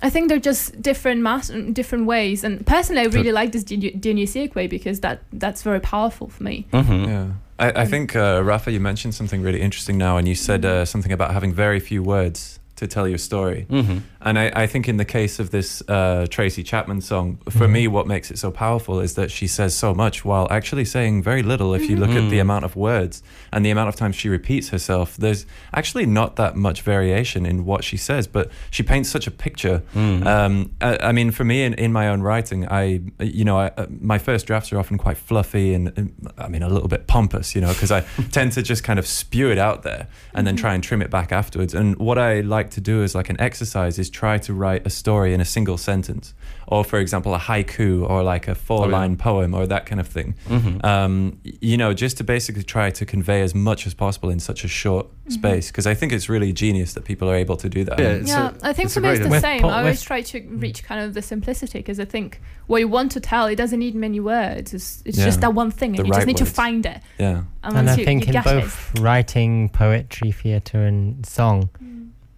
[0.03, 2.45] I think they're just different mass, different ways.
[2.45, 6.43] And personally, I really like this Diony- Dionysiac way because that that's very powerful for
[6.43, 6.67] me.
[6.73, 7.05] Mm-hmm.
[7.05, 7.27] Yeah.
[7.59, 10.85] I, I think, uh, Rafa, you mentioned something really interesting now, and you said uh,
[10.87, 13.67] something about having very few words to tell your story.
[13.69, 13.99] Mm-hmm.
[14.23, 17.71] And I, I think in the case of this uh, Tracy Chapman song, for Mhm.
[17.71, 21.23] me, what makes it so powerful is that she says so much while actually saying
[21.23, 21.73] very little.
[21.75, 22.43] If you look at the Mhm.
[22.43, 26.55] amount of words and the amount of times she repeats herself, there's actually not that
[26.55, 29.83] much variation in what she says, but she paints such a picture.
[29.95, 30.27] Mm.
[30.27, 33.71] Um, I, I mean, for me, in, in my own writing, I, you know, I,
[33.79, 37.07] uh, my first drafts are often quite fluffy and, and I mean, a little bit
[37.07, 38.01] pompous, you know, because I
[38.33, 41.11] tend to just kind of spew it out there and then try and trim it
[41.11, 41.73] back afterwards.
[41.73, 44.91] And what I like to do as like an exercise is try to write a
[44.91, 46.35] story in a single sentence,
[46.67, 50.35] or for example, a haiku or like a four-line poem or that kind of thing.
[50.49, 50.85] Mhm.
[50.85, 54.65] Um, you know, just to basically try to convey as much as possible in such
[54.65, 57.85] a short space, because I think it's really genius that people are able to do
[57.85, 57.99] that.
[57.99, 59.61] Yeah, It's yeah, a- I think it's for me it's the With same.
[59.61, 62.89] Paul- I always try to reach kind of the simplicity because I think what you
[62.89, 64.75] want to tell, it doesn't need many words.
[64.75, 65.25] It's, it's Yeah.
[65.27, 66.51] just that one thing, The and you just need words.
[66.51, 67.01] to find it.
[67.19, 67.29] yeah.
[67.29, 71.69] And, and once I you, think you in get both writing, poetry, theatre, and song,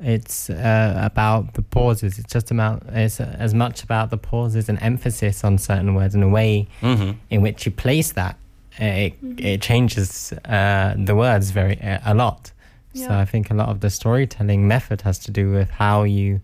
[0.03, 2.18] it's uh, about the pauses.
[2.18, 6.22] It's just about it's as much about the pauses and emphasis on certain words and
[6.22, 8.36] the way hmm in which you place that.
[8.80, 12.53] uh, It it changes uh, the words very uh, a lot.
[12.94, 16.40] So I think a lot of the storytelling method has to do with how you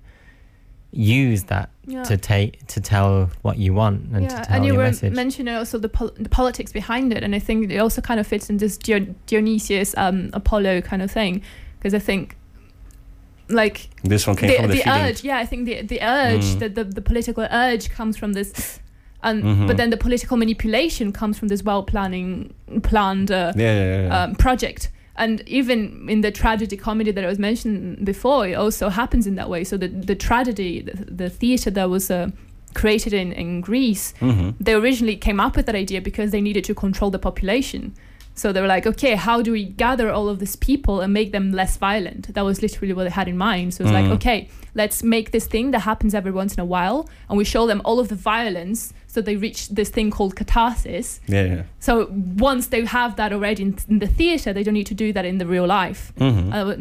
[0.90, 2.02] use that Yeah.
[2.04, 4.88] to take to tell what you want and to yeah, tell and you your were
[4.88, 5.12] message.
[5.14, 8.26] mentioning also the, pol- the politics behind it, and I think it also kind of
[8.26, 11.42] fits in this Dion- Dionysius um, Apollo kind of thing,
[11.78, 12.36] because I think
[13.49, 16.44] like This one came the, from the, the urge, yeah, I think the the urge,
[16.44, 16.59] Mm.
[16.59, 18.80] the, the the political urge comes from this,
[19.22, 19.66] and Mhm.
[19.66, 24.22] but then the political manipulation comes from this well planning planned uh, Yeah, yeah, yeah.
[24.24, 24.90] um, project.
[25.16, 29.34] And even in the tragedy comedy that I was mentioned before, it also happens in
[29.36, 29.64] that way.
[29.64, 30.92] So the the tragedy, the,
[31.24, 32.28] the theater that was uh,
[32.74, 36.64] created in in Greece, hmm they originally came up with that idea because they needed
[36.64, 37.92] to control the population.
[38.39, 41.32] So they were like, okay, how do we gather all of these people and make
[41.32, 42.32] them less violent?
[42.34, 43.74] That was literally what they had in mind.
[43.74, 44.01] So it's Mhm.
[44.01, 47.45] like, okay, let's make this thing that happens every once in a while, and we
[47.45, 51.20] show them all of the violence, so they reach this thing called catharsis.
[51.26, 51.62] Yeah, yeah.
[51.80, 51.93] So
[52.51, 55.24] once they have that already in, in the theater, they don't need to do that
[55.24, 56.12] in the real life.
[56.18, 56.74] hmm Uh,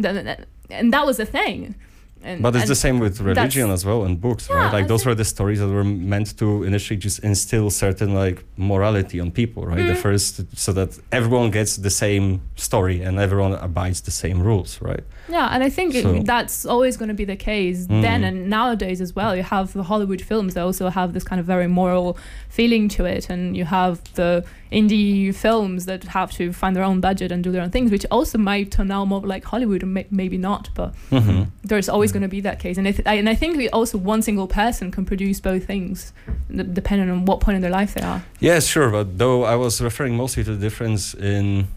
[0.70, 1.76] and that was the thing.
[2.24, 4.74] And, But it's the same with religion as well and books, Yeah, right?
[4.74, 9.20] Like those were the stories that were meant to initially just instill certain like morality
[9.20, 9.78] on people, right?
[9.78, 9.98] The Mhm.
[10.08, 15.04] first, so that everyone gets the same story and everyone abides the same rules, right?
[15.30, 18.02] Yeah, and I think it- that's always going to be the case Mm.
[18.02, 19.36] then and nowadays as well.
[19.36, 22.18] You have the Hollywood films that also have this kind of very moral
[22.50, 27.00] feeling to it, and you have the indie films that have to find their own
[27.00, 30.08] budget and do their own things, which also might turn out more like Hollywood, may-
[30.12, 31.44] maybe not, but Mm-hmm.
[31.64, 32.78] there's always going to be that case.
[32.78, 35.66] And I, th- I and I think we also one single person can produce both
[35.66, 36.12] things,
[36.54, 38.24] depending on what point in their life they are.
[38.40, 41.68] Yes, sure, but though I was referring mostly to the difference in,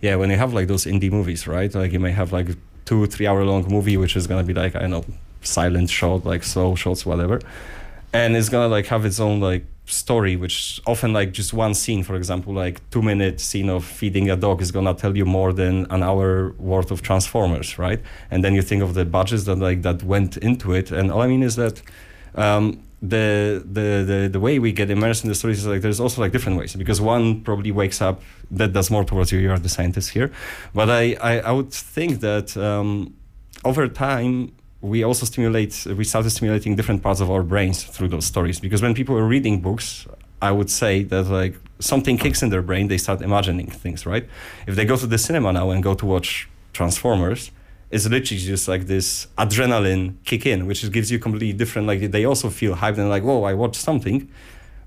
[0.00, 1.74] yeah, when you have like those indie movies, right?
[1.74, 2.48] Like you may have like
[2.84, 5.04] two, three hour long movie, which is gonna be like I don't know,
[5.42, 7.40] silent shot, like slow shots, whatever,
[8.12, 12.02] and it's gonna like have its own like story, which often like just one scene,
[12.02, 15.52] for example, like two minute scene of feeding a dog is gonna tell you more
[15.52, 18.00] than an hour worth of Transformers, right?
[18.30, 21.22] And then you think of the budgets that like that went into it, and all
[21.22, 21.82] I mean is that.
[22.34, 26.00] Um, the, the the the way we get immersed in the stories is like there's
[26.00, 29.50] also like different ways because one probably wakes up that does more towards you you
[29.50, 30.32] are the scientist here
[30.74, 33.14] but i i, I would think that um,
[33.66, 34.52] over time
[34.92, 38.80] we also stimulate we started stimulating different parts of our brains through those stories because
[38.86, 40.06] when people are reading books
[40.48, 41.54] i would say that like
[41.90, 44.24] something kicks in their brain they start imagining things right
[44.68, 47.42] if they go to the cinema now and go to watch transformers
[47.94, 51.86] it's literally just like this adrenaline kick in, which gives you completely different.
[51.86, 54.18] Like they also feel hyped and like, whoa, I watched something,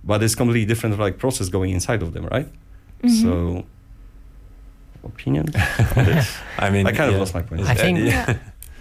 [0.03, 2.47] but it's completely different like process going inside of them, right?
[3.01, 3.21] Mhm.
[3.23, 3.31] So,
[5.05, 5.45] opinion.
[5.95, 6.37] on this?
[6.59, 7.61] I mean, I kind of lost my point.
[7.61, 8.37] I think- Yeah.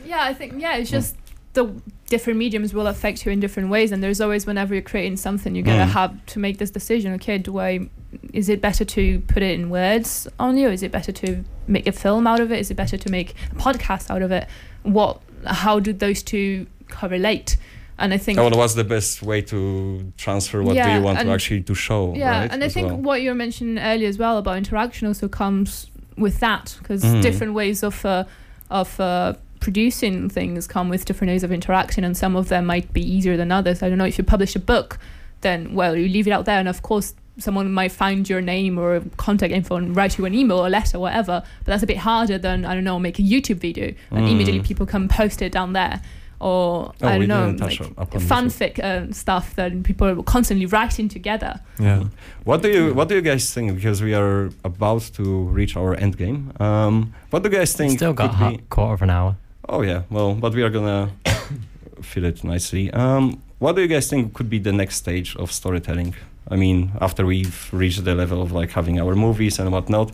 [0.09, 1.17] Yeah, I think yeah, it's just
[1.55, 1.65] the
[2.09, 5.55] different mediums will affect you in different ways, and there's always whenever you're creating something,
[5.55, 6.01] you're gonna Mm.
[6.01, 7.13] have to make this decision.
[7.15, 7.89] Okay, do I?
[8.33, 11.87] Is it better to put it in words only, or is it better to make
[11.87, 12.59] a film out of it?
[12.61, 14.47] Is it better to make a podcast out of it?
[14.83, 15.21] What?
[15.47, 17.57] How do those two correlate?
[18.01, 21.29] And I think Oh, what's the best way to transfer what do you want to
[21.31, 22.15] actually to show?
[22.15, 22.97] yeah, right, and I think well.
[23.09, 27.23] what you were mentioning earlier as well about interaction also comes with that because Mhm.
[27.23, 28.25] different ways of uh,
[28.71, 32.93] of uh, producing things come with different ways of interaction, and some of them might
[32.93, 33.83] be easier than others.
[33.83, 34.99] I don't know if you publish a book,
[35.43, 37.15] then well, you leave it out there, and of course.
[37.41, 40.99] Someone might find your name or contact info and write you an email or letter,
[40.99, 41.45] whatever.
[41.61, 44.33] But that's a bit harder than I don't know, make a YouTube video and Mm.
[44.33, 46.01] immediately people can post it down there,
[46.41, 51.09] or Oh, I don't know, didn't like fanfic uh, stuff that people are constantly writing
[51.09, 51.61] together.
[51.79, 52.07] Yeah.
[52.43, 53.73] What do you What do you guys think?
[53.77, 56.51] Because we are about to reach our end game.
[56.59, 57.93] Um, what do you guys think?
[57.99, 59.37] Still got could a be- quarter of an hour.
[59.69, 61.11] Oh yeah, well, but we are gonna
[62.03, 62.91] fill it nicely.
[62.93, 66.14] Um, what do you guys think could be the next stage of storytelling?
[66.51, 70.12] I mean, after we've reached the level of like having our movies and whatnot,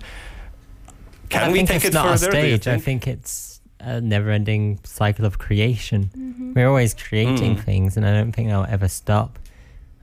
[1.29, 2.31] can I we think take it's it not further?
[2.37, 2.69] a do you stage.
[2.69, 3.05] I think?
[3.05, 6.53] think it's a never-ending cycle of creation.
[6.57, 7.65] We're always creating Mm.
[7.65, 9.39] things, and I don't think that'll ever stop.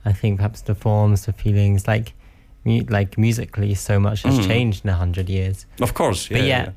[0.04, 2.14] I think perhaps the forms, the feelings, like,
[2.64, 4.46] mu- like musically, so much has Mm.
[4.46, 5.66] changed in a hundred years.
[5.80, 6.38] Of course, yeah.
[6.38, 6.74] But yet,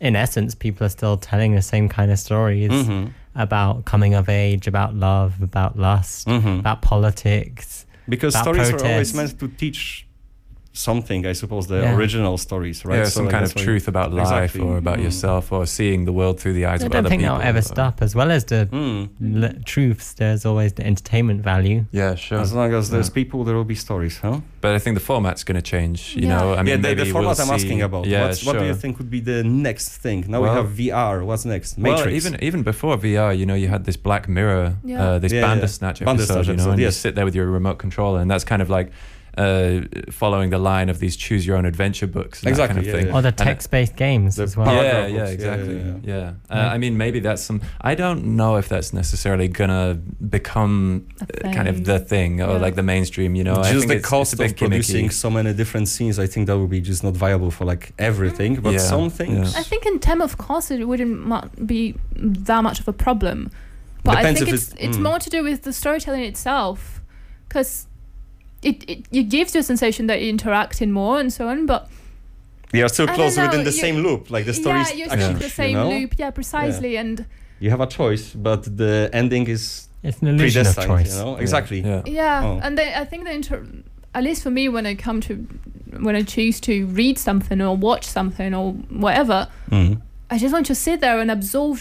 [0.00, 4.28] in essence, people are still telling the same kind of stories hmm about coming of
[4.28, 7.86] age, about love, about lust, hmm about politics.
[8.08, 10.07] Because about stories are always meant to teach
[10.78, 11.96] something, I suppose, the Yeah.
[11.96, 12.98] original stories, right?
[12.98, 14.60] Yeah, So, some like, kind of that's why- truth about life Exactly.
[14.60, 15.04] or about Mm.
[15.04, 17.36] yourself or seeing the world through the eyes I of don't other think people.
[17.36, 17.94] that'll ever or- stop.
[18.00, 19.08] As well as the Mm.
[19.42, 21.84] l- truths, there's always the entertainment value.
[21.90, 22.38] Yeah, sure.
[22.38, 23.14] As long as there's Yeah.
[23.20, 24.40] people, there will be stories, huh?
[24.60, 26.14] But I think the format's going to change.
[26.16, 26.38] You Yeah.
[26.38, 28.06] know, I mean, yeah, the, maybe the format we'll I'm see- asking about.
[28.06, 28.52] Yeah, What's, sure.
[28.54, 30.24] What do you think would be the next thing?
[30.28, 31.24] Now Well- we have VR.
[31.24, 31.76] What's next?
[31.78, 32.04] Matrix.
[32.06, 35.02] Well, even even before VR, you know, you had this Black Mirror, Yeah.
[35.02, 35.46] uh, this Yeah, yeah.
[35.48, 36.94] Bandersnatch episode, Bandersnatch you know, episode, and yes.
[36.94, 38.90] you sit there with your remote controller, and that's kind of like
[39.38, 39.80] uh,
[40.10, 42.92] following the line of these choose your own adventure books, and Exactly, that kind yeah,
[42.98, 43.06] thing.
[43.08, 43.14] yeah.
[43.18, 44.66] Or the text-based games The as well.
[44.74, 45.76] yeah, yeah, yeah, exactly.
[45.76, 46.28] yeah, Yeah, yeah.
[46.50, 46.74] Uh, Yeah.
[46.74, 47.60] I mean, maybe that's some.
[47.80, 49.98] I don't know if that's necessarily gonna
[50.38, 52.64] become uh, kind of the thing or Yeah.
[52.66, 53.30] like the mainstream.
[53.38, 55.12] You know, I just think the it's, cost it's of bit producing gimmicky.
[55.24, 58.52] so many different scenes, I think that would be just not viable for like everything.
[58.60, 59.60] But Yeah, some things, yeah.
[59.60, 63.50] I think in terms of cost, it wouldn't mu- be that much of a problem.
[64.04, 65.02] But Depends I think if it's it's- it's mm.
[65.08, 67.00] more to do with the storytelling itself,
[67.48, 67.86] because
[68.62, 71.66] it, it it gives you a sensation that you're interacting more and so on.
[71.66, 71.88] But
[72.72, 74.30] you are still I don't close within the you- same loop.
[74.30, 75.88] Like the story yeah, is you're actually, stuck in the you same know?
[75.90, 76.14] loop.
[76.18, 76.96] Yeah, precisely.
[76.96, 77.24] And
[77.60, 81.16] You have a choice, but the ending is It's an illusion of choice.
[81.16, 81.80] You know, Yeah, exactly.
[81.80, 82.02] Yeah.
[82.06, 82.60] yeah, Oh.
[82.62, 83.66] and they, I think the inter-
[84.14, 85.34] at least for me, when I come to
[86.00, 90.00] when I choose to read something or watch something or whatever, Mhm.
[90.30, 91.80] I just want to sit there and absorb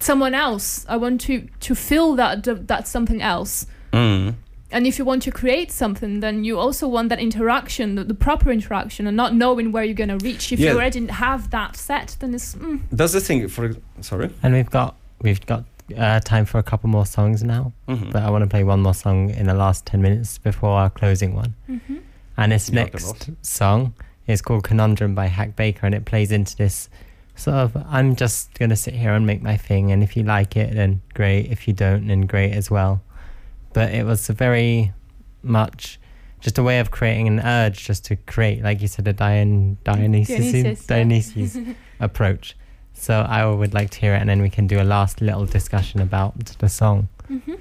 [0.00, 0.84] someone else.
[0.88, 3.66] I want to to feel that th- that's something else.
[3.92, 4.34] Mm.
[4.70, 8.14] And if you want to create something, then you also want that interaction, the, the
[8.14, 10.52] proper interaction, and not knowing where you're going to reach.
[10.52, 10.72] If Yeah.
[10.72, 13.48] you already have that set, then it's mm, That's the thing.
[13.48, 14.30] For sorry.
[14.42, 15.64] And we've got we've got
[15.96, 18.12] uh, time for a couple more songs now, Mhm.
[18.12, 20.90] but I want to play one more song in the last ten minutes before our
[20.90, 21.54] closing one.
[22.36, 23.94] And this You next song
[24.26, 26.90] is called Conundrum by Hak Baker, and it plays into this
[27.36, 30.56] sort of I'm just gonna sit here and make my thing, and if you like
[30.58, 31.50] it, then great.
[31.50, 33.00] If you don't, then great as well.
[33.72, 34.92] But it was a very
[35.42, 36.00] much
[36.40, 39.76] just a way of creating an urge just to create, like you said, a Dion
[39.84, 41.72] Dionysus Dionysus, yeah.
[42.00, 42.56] Approach.
[42.94, 45.46] So I would like to hear it, and then we can do a last little
[45.46, 47.08] discussion about the song.
[47.30, 47.54] Mm-hmm.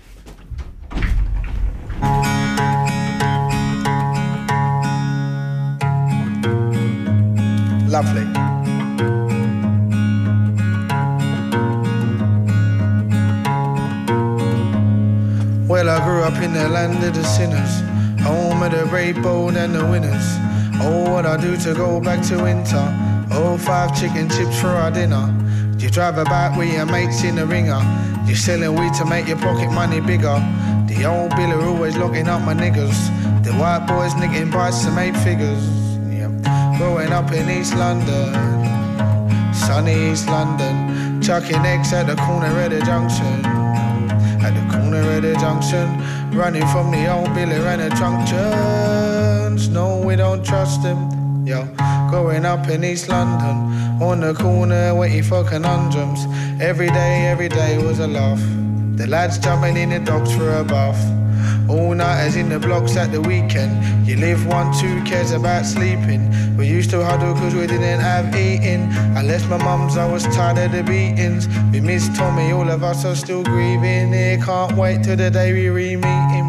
[7.90, 8.47] Lovely.
[16.28, 17.80] Up in the land of the sinners,
[18.22, 20.28] home of the brave, bold, and the winners.
[20.82, 22.86] Oh, what I do to go back to winter.
[23.32, 25.34] Oh, five chicken chips for our dinner.
[25.78, 27.80] You drive about with your mates in the ringer.
[28.26, 30.38] You're selling weed to make your pocket money bigger.
[30.88, 33.00] The old biller always locking up my niggas.
[33.46, 35.64] The white boys nicking bites to make figures.
[36.12, 36.28] Yeah.
[36.78, 38.34] Growing up in East London,
[39.54, 43.57] sunny East London, chucking eggs at the corner of the junction.
[45.40, 45.88] Junction,
[46.32, 49.70] running from the old Billy the junctions.
[49.70, 51.46] No, we don't trust him.
[51.46, 51.66] Yo,
[52.10, 56.26] growing up in East London, on the corner waiting for conundrums.
[56.62, 58.42] Every day, every day was a laugh.
[58.96, 61.02] The lads jumping in the docks for a bath.
[61.70, 64.08] All nighters in the blocks at the weekend.
[64.08, 66.24] You live one, two cares about sleeping.
[66.56, 68.90] We used to huddle cause we didn't have eating.
[69.18, 71.48] I left my mum's, I was tired of the beatings.
[71.72, 74.14] We miss Tommy, all of us are still grieving.
[74.14, 76.48] Here, can't wait till the day we re-meet him.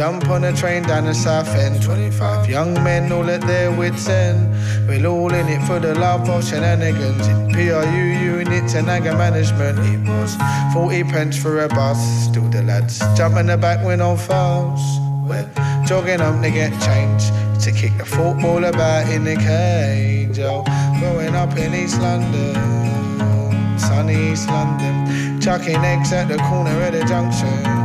[0.00, 1.82] Jump on a train down the south end.
[1.82, 4.48] 25 young men all at their wits' end.
[4.88, 7.26] We're all in it for the love of shenanigans.
[7.28, 8.04] In PRU
[8.38, 10.36] units and anger management, it was
[10.72, 11.98] 40 pence for a bus.
[12.24, 14.80] Still the lads jump jumping the back when on fouls.
[15.28, 15.46] We're
[15.86, 17.24] jogging up to get change
[17.62, 20.38] to kick the football about in the cage.
[20.38, 20.64] Oh,
[20.98, 22.54] growing up in East London,
[23.78, 27.79] sunny East London, chucking eggs at the corner of the junctions.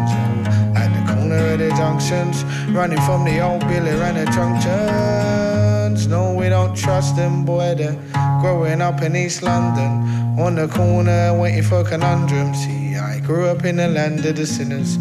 [1.36, 6.08] Corner junctions, running from the old Billy and the junctions.
[6.08, 7.76] No, we don't trust them, boy.
[7.76, 7.98] They're
[8.40, 12.58] growing up in East London, on the corner waiting for conundrums.
[12.64, 14.96] See, I grew up in the land of the sinners,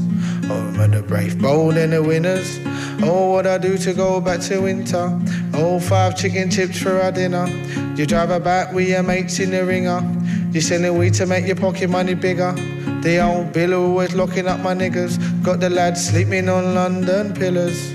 [0.47, 2.59] home of the brave, bold, and the winners.
[3.03, 5.21] Oh, what I do to go back to winter.
[5.55, 7.47] Oh, five chicken chips for our dinner.
[7.97, 10.01] You drive about with your mates in the ringer.
[10.51, 12.53] You selling weed to make your pocket money bigger.
[13.03, 15.19] The old bill always locking up my niggas.
[15.45, 17.93] Got the lads sleeping on London pillars.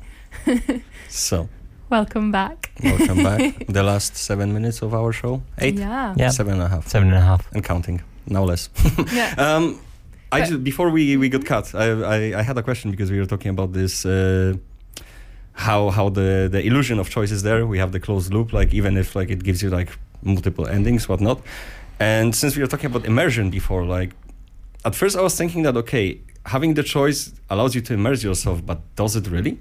[1.08, 1.48] So,
[1.90, 2.70] welcome back.
[2.82, 3.66] welcome back.
[3.68, 5.42] the last seven minutes of our show.
[5.58, 5.74] Eight?
[5.74, 6.14] Yeah.
[6.16, 6.86] Yeah, Seven and a half.
[6.88, 7.50] seven and a half.
[7.52, 8.00] And counting.
[8.26, 8.68] No less.
[9.12, 9.34] Yeah.
[9.38, 9.80] Um,
[10.32, 13.10] I But- ju- before we, we got cut, I, I, I had a question because
[13.10, 14.54] we were talking about this uh,
[15.52, 17.66] how how the the illusion of choice is there.
[17.66, 19.90] We have the closed loop, like even if like it gives you like
[20.22, 21.40] multiple endings, whatnot.
[21.98, 24.10] And since we were talking about immersion before, like
[24.84, 28.64] at first I was thinking that okay, having the choice allows you to immerse yourself,
[28.64, 29.58] but does it really?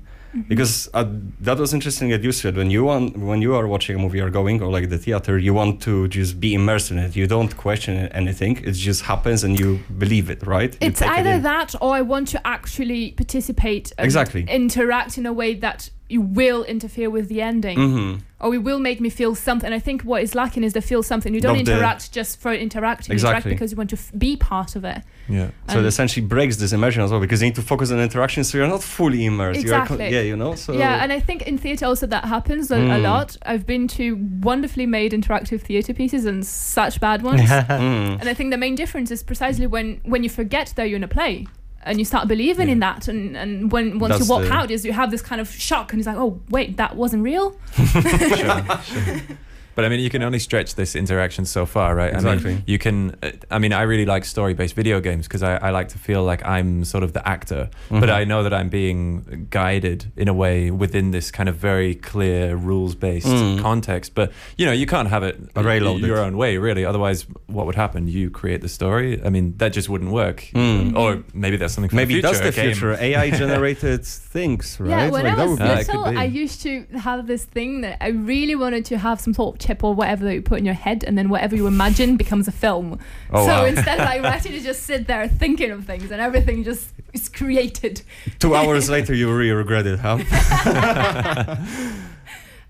[0.48, 1.06] Because uh,
[1.42, 4.20] that was interesting that you said when you want when you are watching a movie
[4.20, 7.16] or going or like the theater, you want to just be immersed in it.
[7.16, 10.78] You don't question anything; it just happens and you believe it, right?
[10.82, 14.46] It's take it either that or I want to actually participate Exactly.
[14.48, 17.78] interact in a way that you will interfere with the ending.
[17.78, 18.20] Mhm.
[18.42, 19.74] Or it will make me feel something.
[19.74, 21.34] I think what is lacking is the feel something.
[21.34, 23.12] You don't Of the- interact just for interacting.
[23.12, 23.52] You interact Exactly.
[23.52, 25.02] because you want to f- be part of it.
[25.28, 25.50] Yeah.
[25.68, 28.44] So it essentially breaks this immersion as well because you need to focus on interaction,
[28.46, 29.62] so you're not fully immersed.
[29.62, 30.16] You are co- Exactly.
[30.16, 30.56] yeah, you know.
[30.56, 33.02] So yeah, and I think in theatre also that happens a, a Mm.
[33.04, 33.36] lot.
[33.46, 37.42] I've been to wonderfully made interactive theatre pieces and such bad ones.
[37.70, 38.20] Mm.
[38.22, 41.04] And I think the main difference is precisely when when you forget that you're in
[41.04, 41.46] a play
[41.84, 44.72] and you start believing in that and, and when once That's you walk the- out
[44.72, 47.56] is you have this kind of shock and it's like oh wait that wasn't real
[49.80, 52.14] But I mean, you can only stretch this interaction so far, right?
[52.14, 52.54] I Exactly.
[52.56, 53.16] mean, you can.
[53.24, 56.22] uh, I mean, I really like story-based video games because I, I like to feel
[56.24, 58.14] like I'm sort of the actor, but Mhm.
[58.14, 62.56] I know that I'm being guided in a way within this kind of very clear
[62.56, 63.62] rules-based Mm.
[63.62, 64.16] context.
[64.16, 66.06] But you know, you can't have it Railroaded.
[66.06, 66.84] your own way, really.
[66.86, 68.08] Otherwise, what would happen?
[68.08, 69.22] You create the story.
[69.24, 70.40] I mean, that just wouldn't work.
[70.54, 70.96] Mm.
[70.98, 71.90] Or maybe that's something.
[71.90, 72.74] For maybe the future, that's the a game.
[72.74, 74.90] future AI generated things, right?
[74.90, 76.18] yeah when Like, I was would be- Yeah, it could little.
[76.20, 79.60] I used to have this thing that I really wanted to have some sort of
[79.70, 82.48] chip or whatever that you put in your head and then whatever you imagine becomes
[82.48, 82.98] a film
[83.32, 83.66] Oh, so wow.
[83.66, 88.02] instead I actually to just sit there thinking of things and everything just is created
[88.40, 90.18] Two hours later, you really regret it, huh?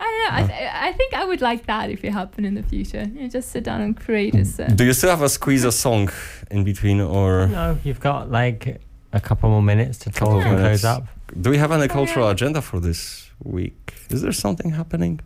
[0.02, 2.56] I don't know I, th- I think I would like that if it happened in
[2.56, 5.30] the future you just sit down and create this uh, Do you still have a
[5.30, 6.10] squeeze a song
[6.52, 8.82] in between, or No, you've got like
[9.14, 11.04] a couple more minutes to talk and close up.
[11.44, 12.32] do we have any cultural yeah.
[12.34, 13.94] agenda for this week?
[14.10, 15.20] Is there something happening?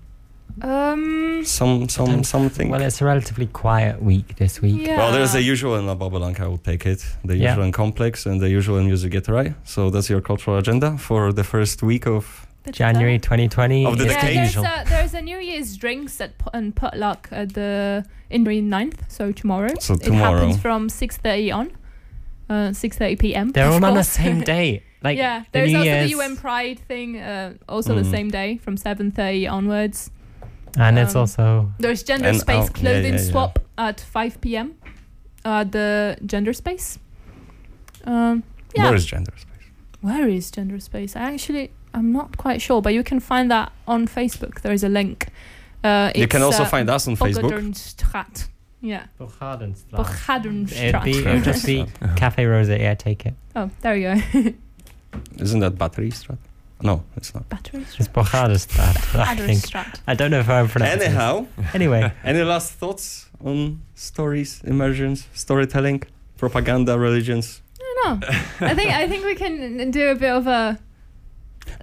[0.62, 2.70] Um Some, some, something.
[2.70, 4.88] Well, it's a relatively quiet week this week.
[4.88, 7.04] yeah Well, there's the usual in La Bobolanka, I would take it.
[7.26, 7.50] The Yeah.
[7.50, 9.28] usual in Complex and the usual in Music Get
[9.64, 12.48] So that's your cultural agenda for the first week of.
[12.66, 14.38] But, January 2020 Of the is yeah, decade.
[14.38, 18.62] there's a, there's a New Year's drinks at Pu- and Potluck at the in the
[18.62, 19.74] 9th, so tomorrow.
[19.82, 20.38] So tomorrow.
[20.38, 21.72] It happens from 6:30 on,
[22.50, 23.52] uh, 6:30 p.m.
[23.52, 24.84] They're of all on the same day.
[25.04, 28.12] Like yeah, there's New also Year's, the UN Pride thing, uh, also the Mm.
[28.12, 30.10] same day from 7:30 onwards.
[30.78, 33.32] And it's um, also There's gender And- space oh, clothing yeah, yeah.
[33.32, 34.76] swap at 5 p.m.
[35.46, 37.00] Uh, the gender space.
[38.06, 38.44] Um,
[38.76, 38.86] yeah.
[38.86, 39.68] Where is gender space?
[40.02, 41.16] Where is gender space?
[41.16, 44.62] I actually I'm not quite sure, but you can find that on Facebook.
[44.62, 45.28] There is a link.
[45.84, 47.52] Uh, You can also uh, find us on Facebook.
[48.82, 49.06] Yeah,
[50.72, 51.54] It'd be, Bogaderstraat.
[51.54, 52.78] it'd be Cafe Rosa.
[52.80, 53.34] Yeah, take it.
[53.56, 54.54] Oh, there we go.
[55.44, 56.38] Isn't that Battery Strat?
[56.82, 57.48] No, it's not.
[57.50, 57.82] Battery.
[57.98, 59.64] It's Bogaderstraat, I think.
[60.08, 61.06] I don't know if I'm pronouncing it.
[61.06, 66.04] Anyhow, Anyway, any last thoughts on stories, immersions, storytelling,
[66.38, 67.62] propaganda, religions?
[67.80, 68.28] I don't know.
[68.62, 70.78] I think I think we can do a bit of a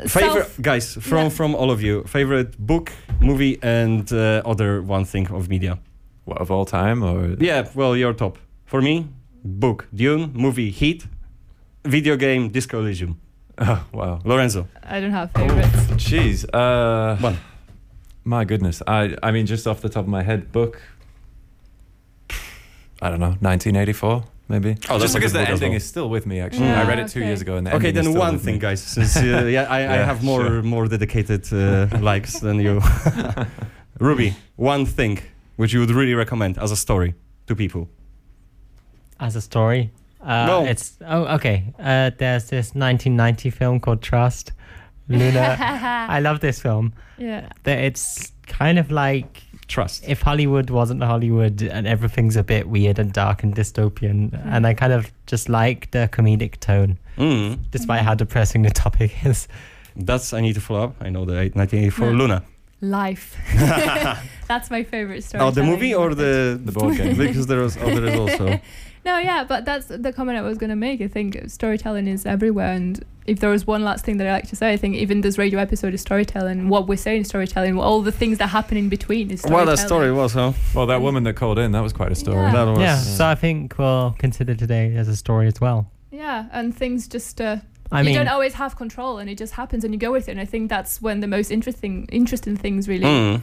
[0.06, 1.28] Favorite self- guys from Yeah.
[1.30, 2.02] from all of you.
[2.04, 5.78] Favorite book, movie, and uh, other one thing of media.
[6.26, 8.36] What of all time, or Yeah, well, your top.
[8.66, 9.06] For me,
[9.44, 11.06] book, Dune, movie, Heat,
[11.84, 13.16] video game, Disco Elysium.
[13.60, 14.20] Oh wow.
[14.24, 14.66] Lorenzo.
[14.82, 15.76] I don't have favorites.
[16.08, 16.44] Jeez.
[16.52, 17.36] Uh, One.
[18.24, 18.82] My goodness.
[18.86, 20.80] I I mean, just off the top of my head, book.
[23.02, 24.76] I don't know, 1984 maybe.
[24.90, 25.76] Oh, just because the book ending well.
[25.76, 26.40] is still with me.
[26.40, 27.26] Actually, Yeah, I read it two okay.
[27.28, 28.60] years ago, and the Okay, ending is then still one with thing, me.
[28.60, 28.82] guys.
[28.82, 30.62] Since uh, yeah, I, I have more sure.
[30.62, 32.80] more dedicated uh, likes than you.
[34.00, 35.18] Ruby, one thing
[35.56, 37.14] which you would really recommend as a story
[37.46, 37.88] to people.
[39.18, 39.90] as a story,
[40.22, 40.64] uh, No.
[40.66, 41.72] it's oh okay.
[41.78, 44.52] Uh, there's this 1990 film called Trust.
[45.08, 45.56] Luna,
[46.08, 46.92] I love this film.
[47.18, 47.48] yeah.
[47.64, 50.04] That it's kind of like Trust.
[50.08, 54.30] if Hollywood wasn't Hollywood and everything's a bit weird and dark and dystopian.
[54.46, 59.12] And I kind of just like the comedic tone, Mm, despite how depressing the topic
[59.26, 59.48] is.
[59.96, 60.94] that's I need to follow up.
[61.00, 62.12] I know the 1984 Yeah.
[62.16, 62.42] Luna.
[62.82, 63.36] Life.
[64.48, 65.44] That's my favorite story.
[65.44, 67.14] Oh, the movie or the The board game.
[67.16, 68.58] because there was oh, there is also.
[69.04, 71.00] No, yeah, but that's the comment I was going to make.
[71.00, 72.72] I think storytelling is everywhere.
[72.72, 75.22] And if there was one last thing that I like to say, I think even
[75.22, 76.68] this radio episode is storytelling.
[76.68, 77.78] What we're saying is storytelling.
[77.78, 79.66] All the things that happen in between is storytelling.
[79.66, 80.52] Well, that story was, huh?
[80.74, 82.42] Well, that woman that called in, that was quite a story.
[82.42, 82.52] Yeah.
[82.52, 82.80] That was.
[82.80, 85.90] Yeah, so I think we'll consider today as a story as well.
[86.10, 87.40] Yeah, and things just.
[87.40, 87.58] Uh,
[87.92, 90.28] I you mean, don't always have control, and it just happens, and you go with
[90.28, 90.32] it.
[90.32, 93.04] And I think that's when the most interesting, interesting things really.
[93.04, 93.42] Mm.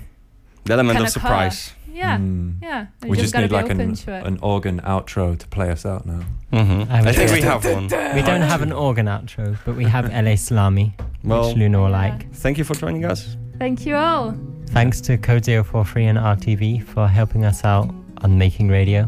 [0.68, 1.20] The element can of occur.
[1.20, 1.74] surprise.
[1.93, 2.61] Yeah, Mm.
[2.61, 2.86] yeah.
[3.03, 6.05] You We just, just need like an, to an organ outro to play us out
[6.05, 6.22] now.
[6.53, 6.91] Mm-hmm.
[6.91, 7.86] I I think we have one.
[8.15, 10.93] We don't have an organ outro, but we have LA Salami,
[11.24, 12.32] Well, which Luna will like.
[12.36, 13.36] thank you for joining us.
[13.57, 14.36] Thank you all.
[14.68, 17.89] Thanks to Code 043 and RTV for helping us out
[18.24, 19.05] on Making Radio.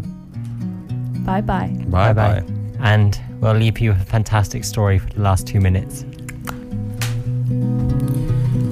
[1.26, 1.70] Bye bye.
[1.89, 2.43] Bye bye.
[2.80, 6.05] And we'll leave you with a fantastic story for the last two minutes.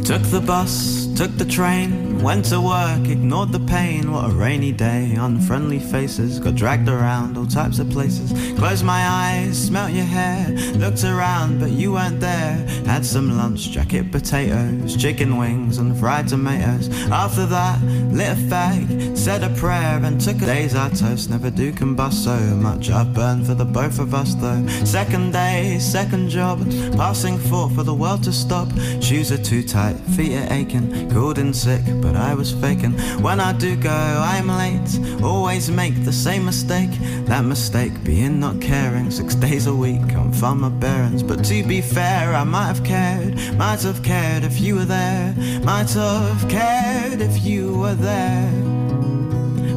[0.07, 4.11] Took the bus, took the train, went to work, ignored the pain.
[4.11, 8.31] What a rainy day, unfriendly faces, got dragged around all types of places.
[8.59, 12.57] Closed my eyes, smelt your hair, looked around, but you weren't there.
[12.85, 16.87] Had some lunch, jacket potatoes, chicken wings, and fried tomatoes.
[17.09, 21.31] After that, lit a fag, said a prayer, and took a days I toast.
[21.31, 22.91] Never do combust so much.
[22.91, 24.67] I've burned for the both of us though.
[24.85, 26.59] Second day, second job,
[26.95, 28.67] passing thought for the world to stop.
[29.01, 32.93] Shoes are too tight, feet are aching, cold and sick, but I was faking.
[33.21, 35.23] When I do go, I'm late.
[35.23, 36.91] Always make the same mistake.
[37.25, 39.11] That mistake being not caring.
[39.11, 41.23] Six days a week, I'm from my bearings.
[41.23, 43.35] But to be fair, I might have cared.
[43.55, 45.33] Might have cared if you were there.
[45.63, 48.51] Might have cared if you were there.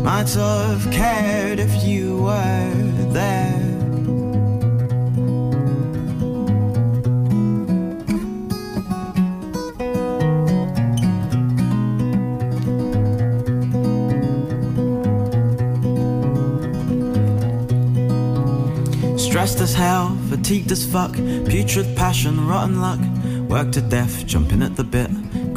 [0.03, 3.59] Might have cared if you were there.
[19.41, 23.01] Stressed as hell, fatigued as fuck, putrid passion, rotten luck.
[23.49, 25.11] Worked to death, jumping at the bit.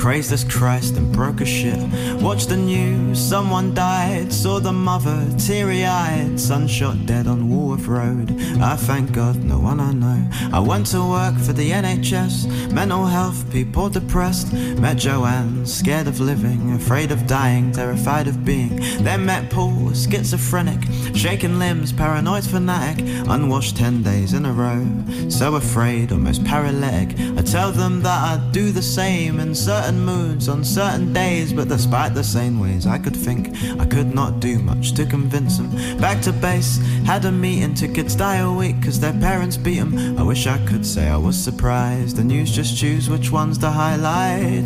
[0.04, 1.80] Crazed as Christ and broke a shit.
[2.22, 4.34] Watched the news, someone died.
[4.34, 6.38] Saw the mother, teary eyed.
[6.38, 8.36] Son shot dead on Woolworth Road.
[8.60, 10.28] I thank God, no one I know.
[10.51, 12.74] I went to work for the NHS.
[12.74, 14.51] Mental health, people depressed.
[14.51, 18.76] Met Joanne, scared of living, afraid of dying, terrified of being.
[19.06, 20.82] Then met Paul, schizophrenic,
[21.16, 23.06] shaking limbs, paranoid fanatic.
[23.30, 24.86] Unwashed 10 days in a row.
[25.30, 27.18] So afraid, almost paralytic.
[27.38, 31.68] I tell them that I'd do the same in certain moods on certain days, but
[31.68, 35.70] despite the same ways, I could think I could not do much to convince them.
[36.00, 40.18] Back to base, had a meeting, kids die a week cause their parents beat them.
[40.18, 42.18] I wish I could say I was surprised.
[42.18, 44.66] The news just choose which ones to highlight,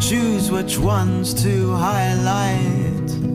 [0.00, 3.31] choose which ones to highlight.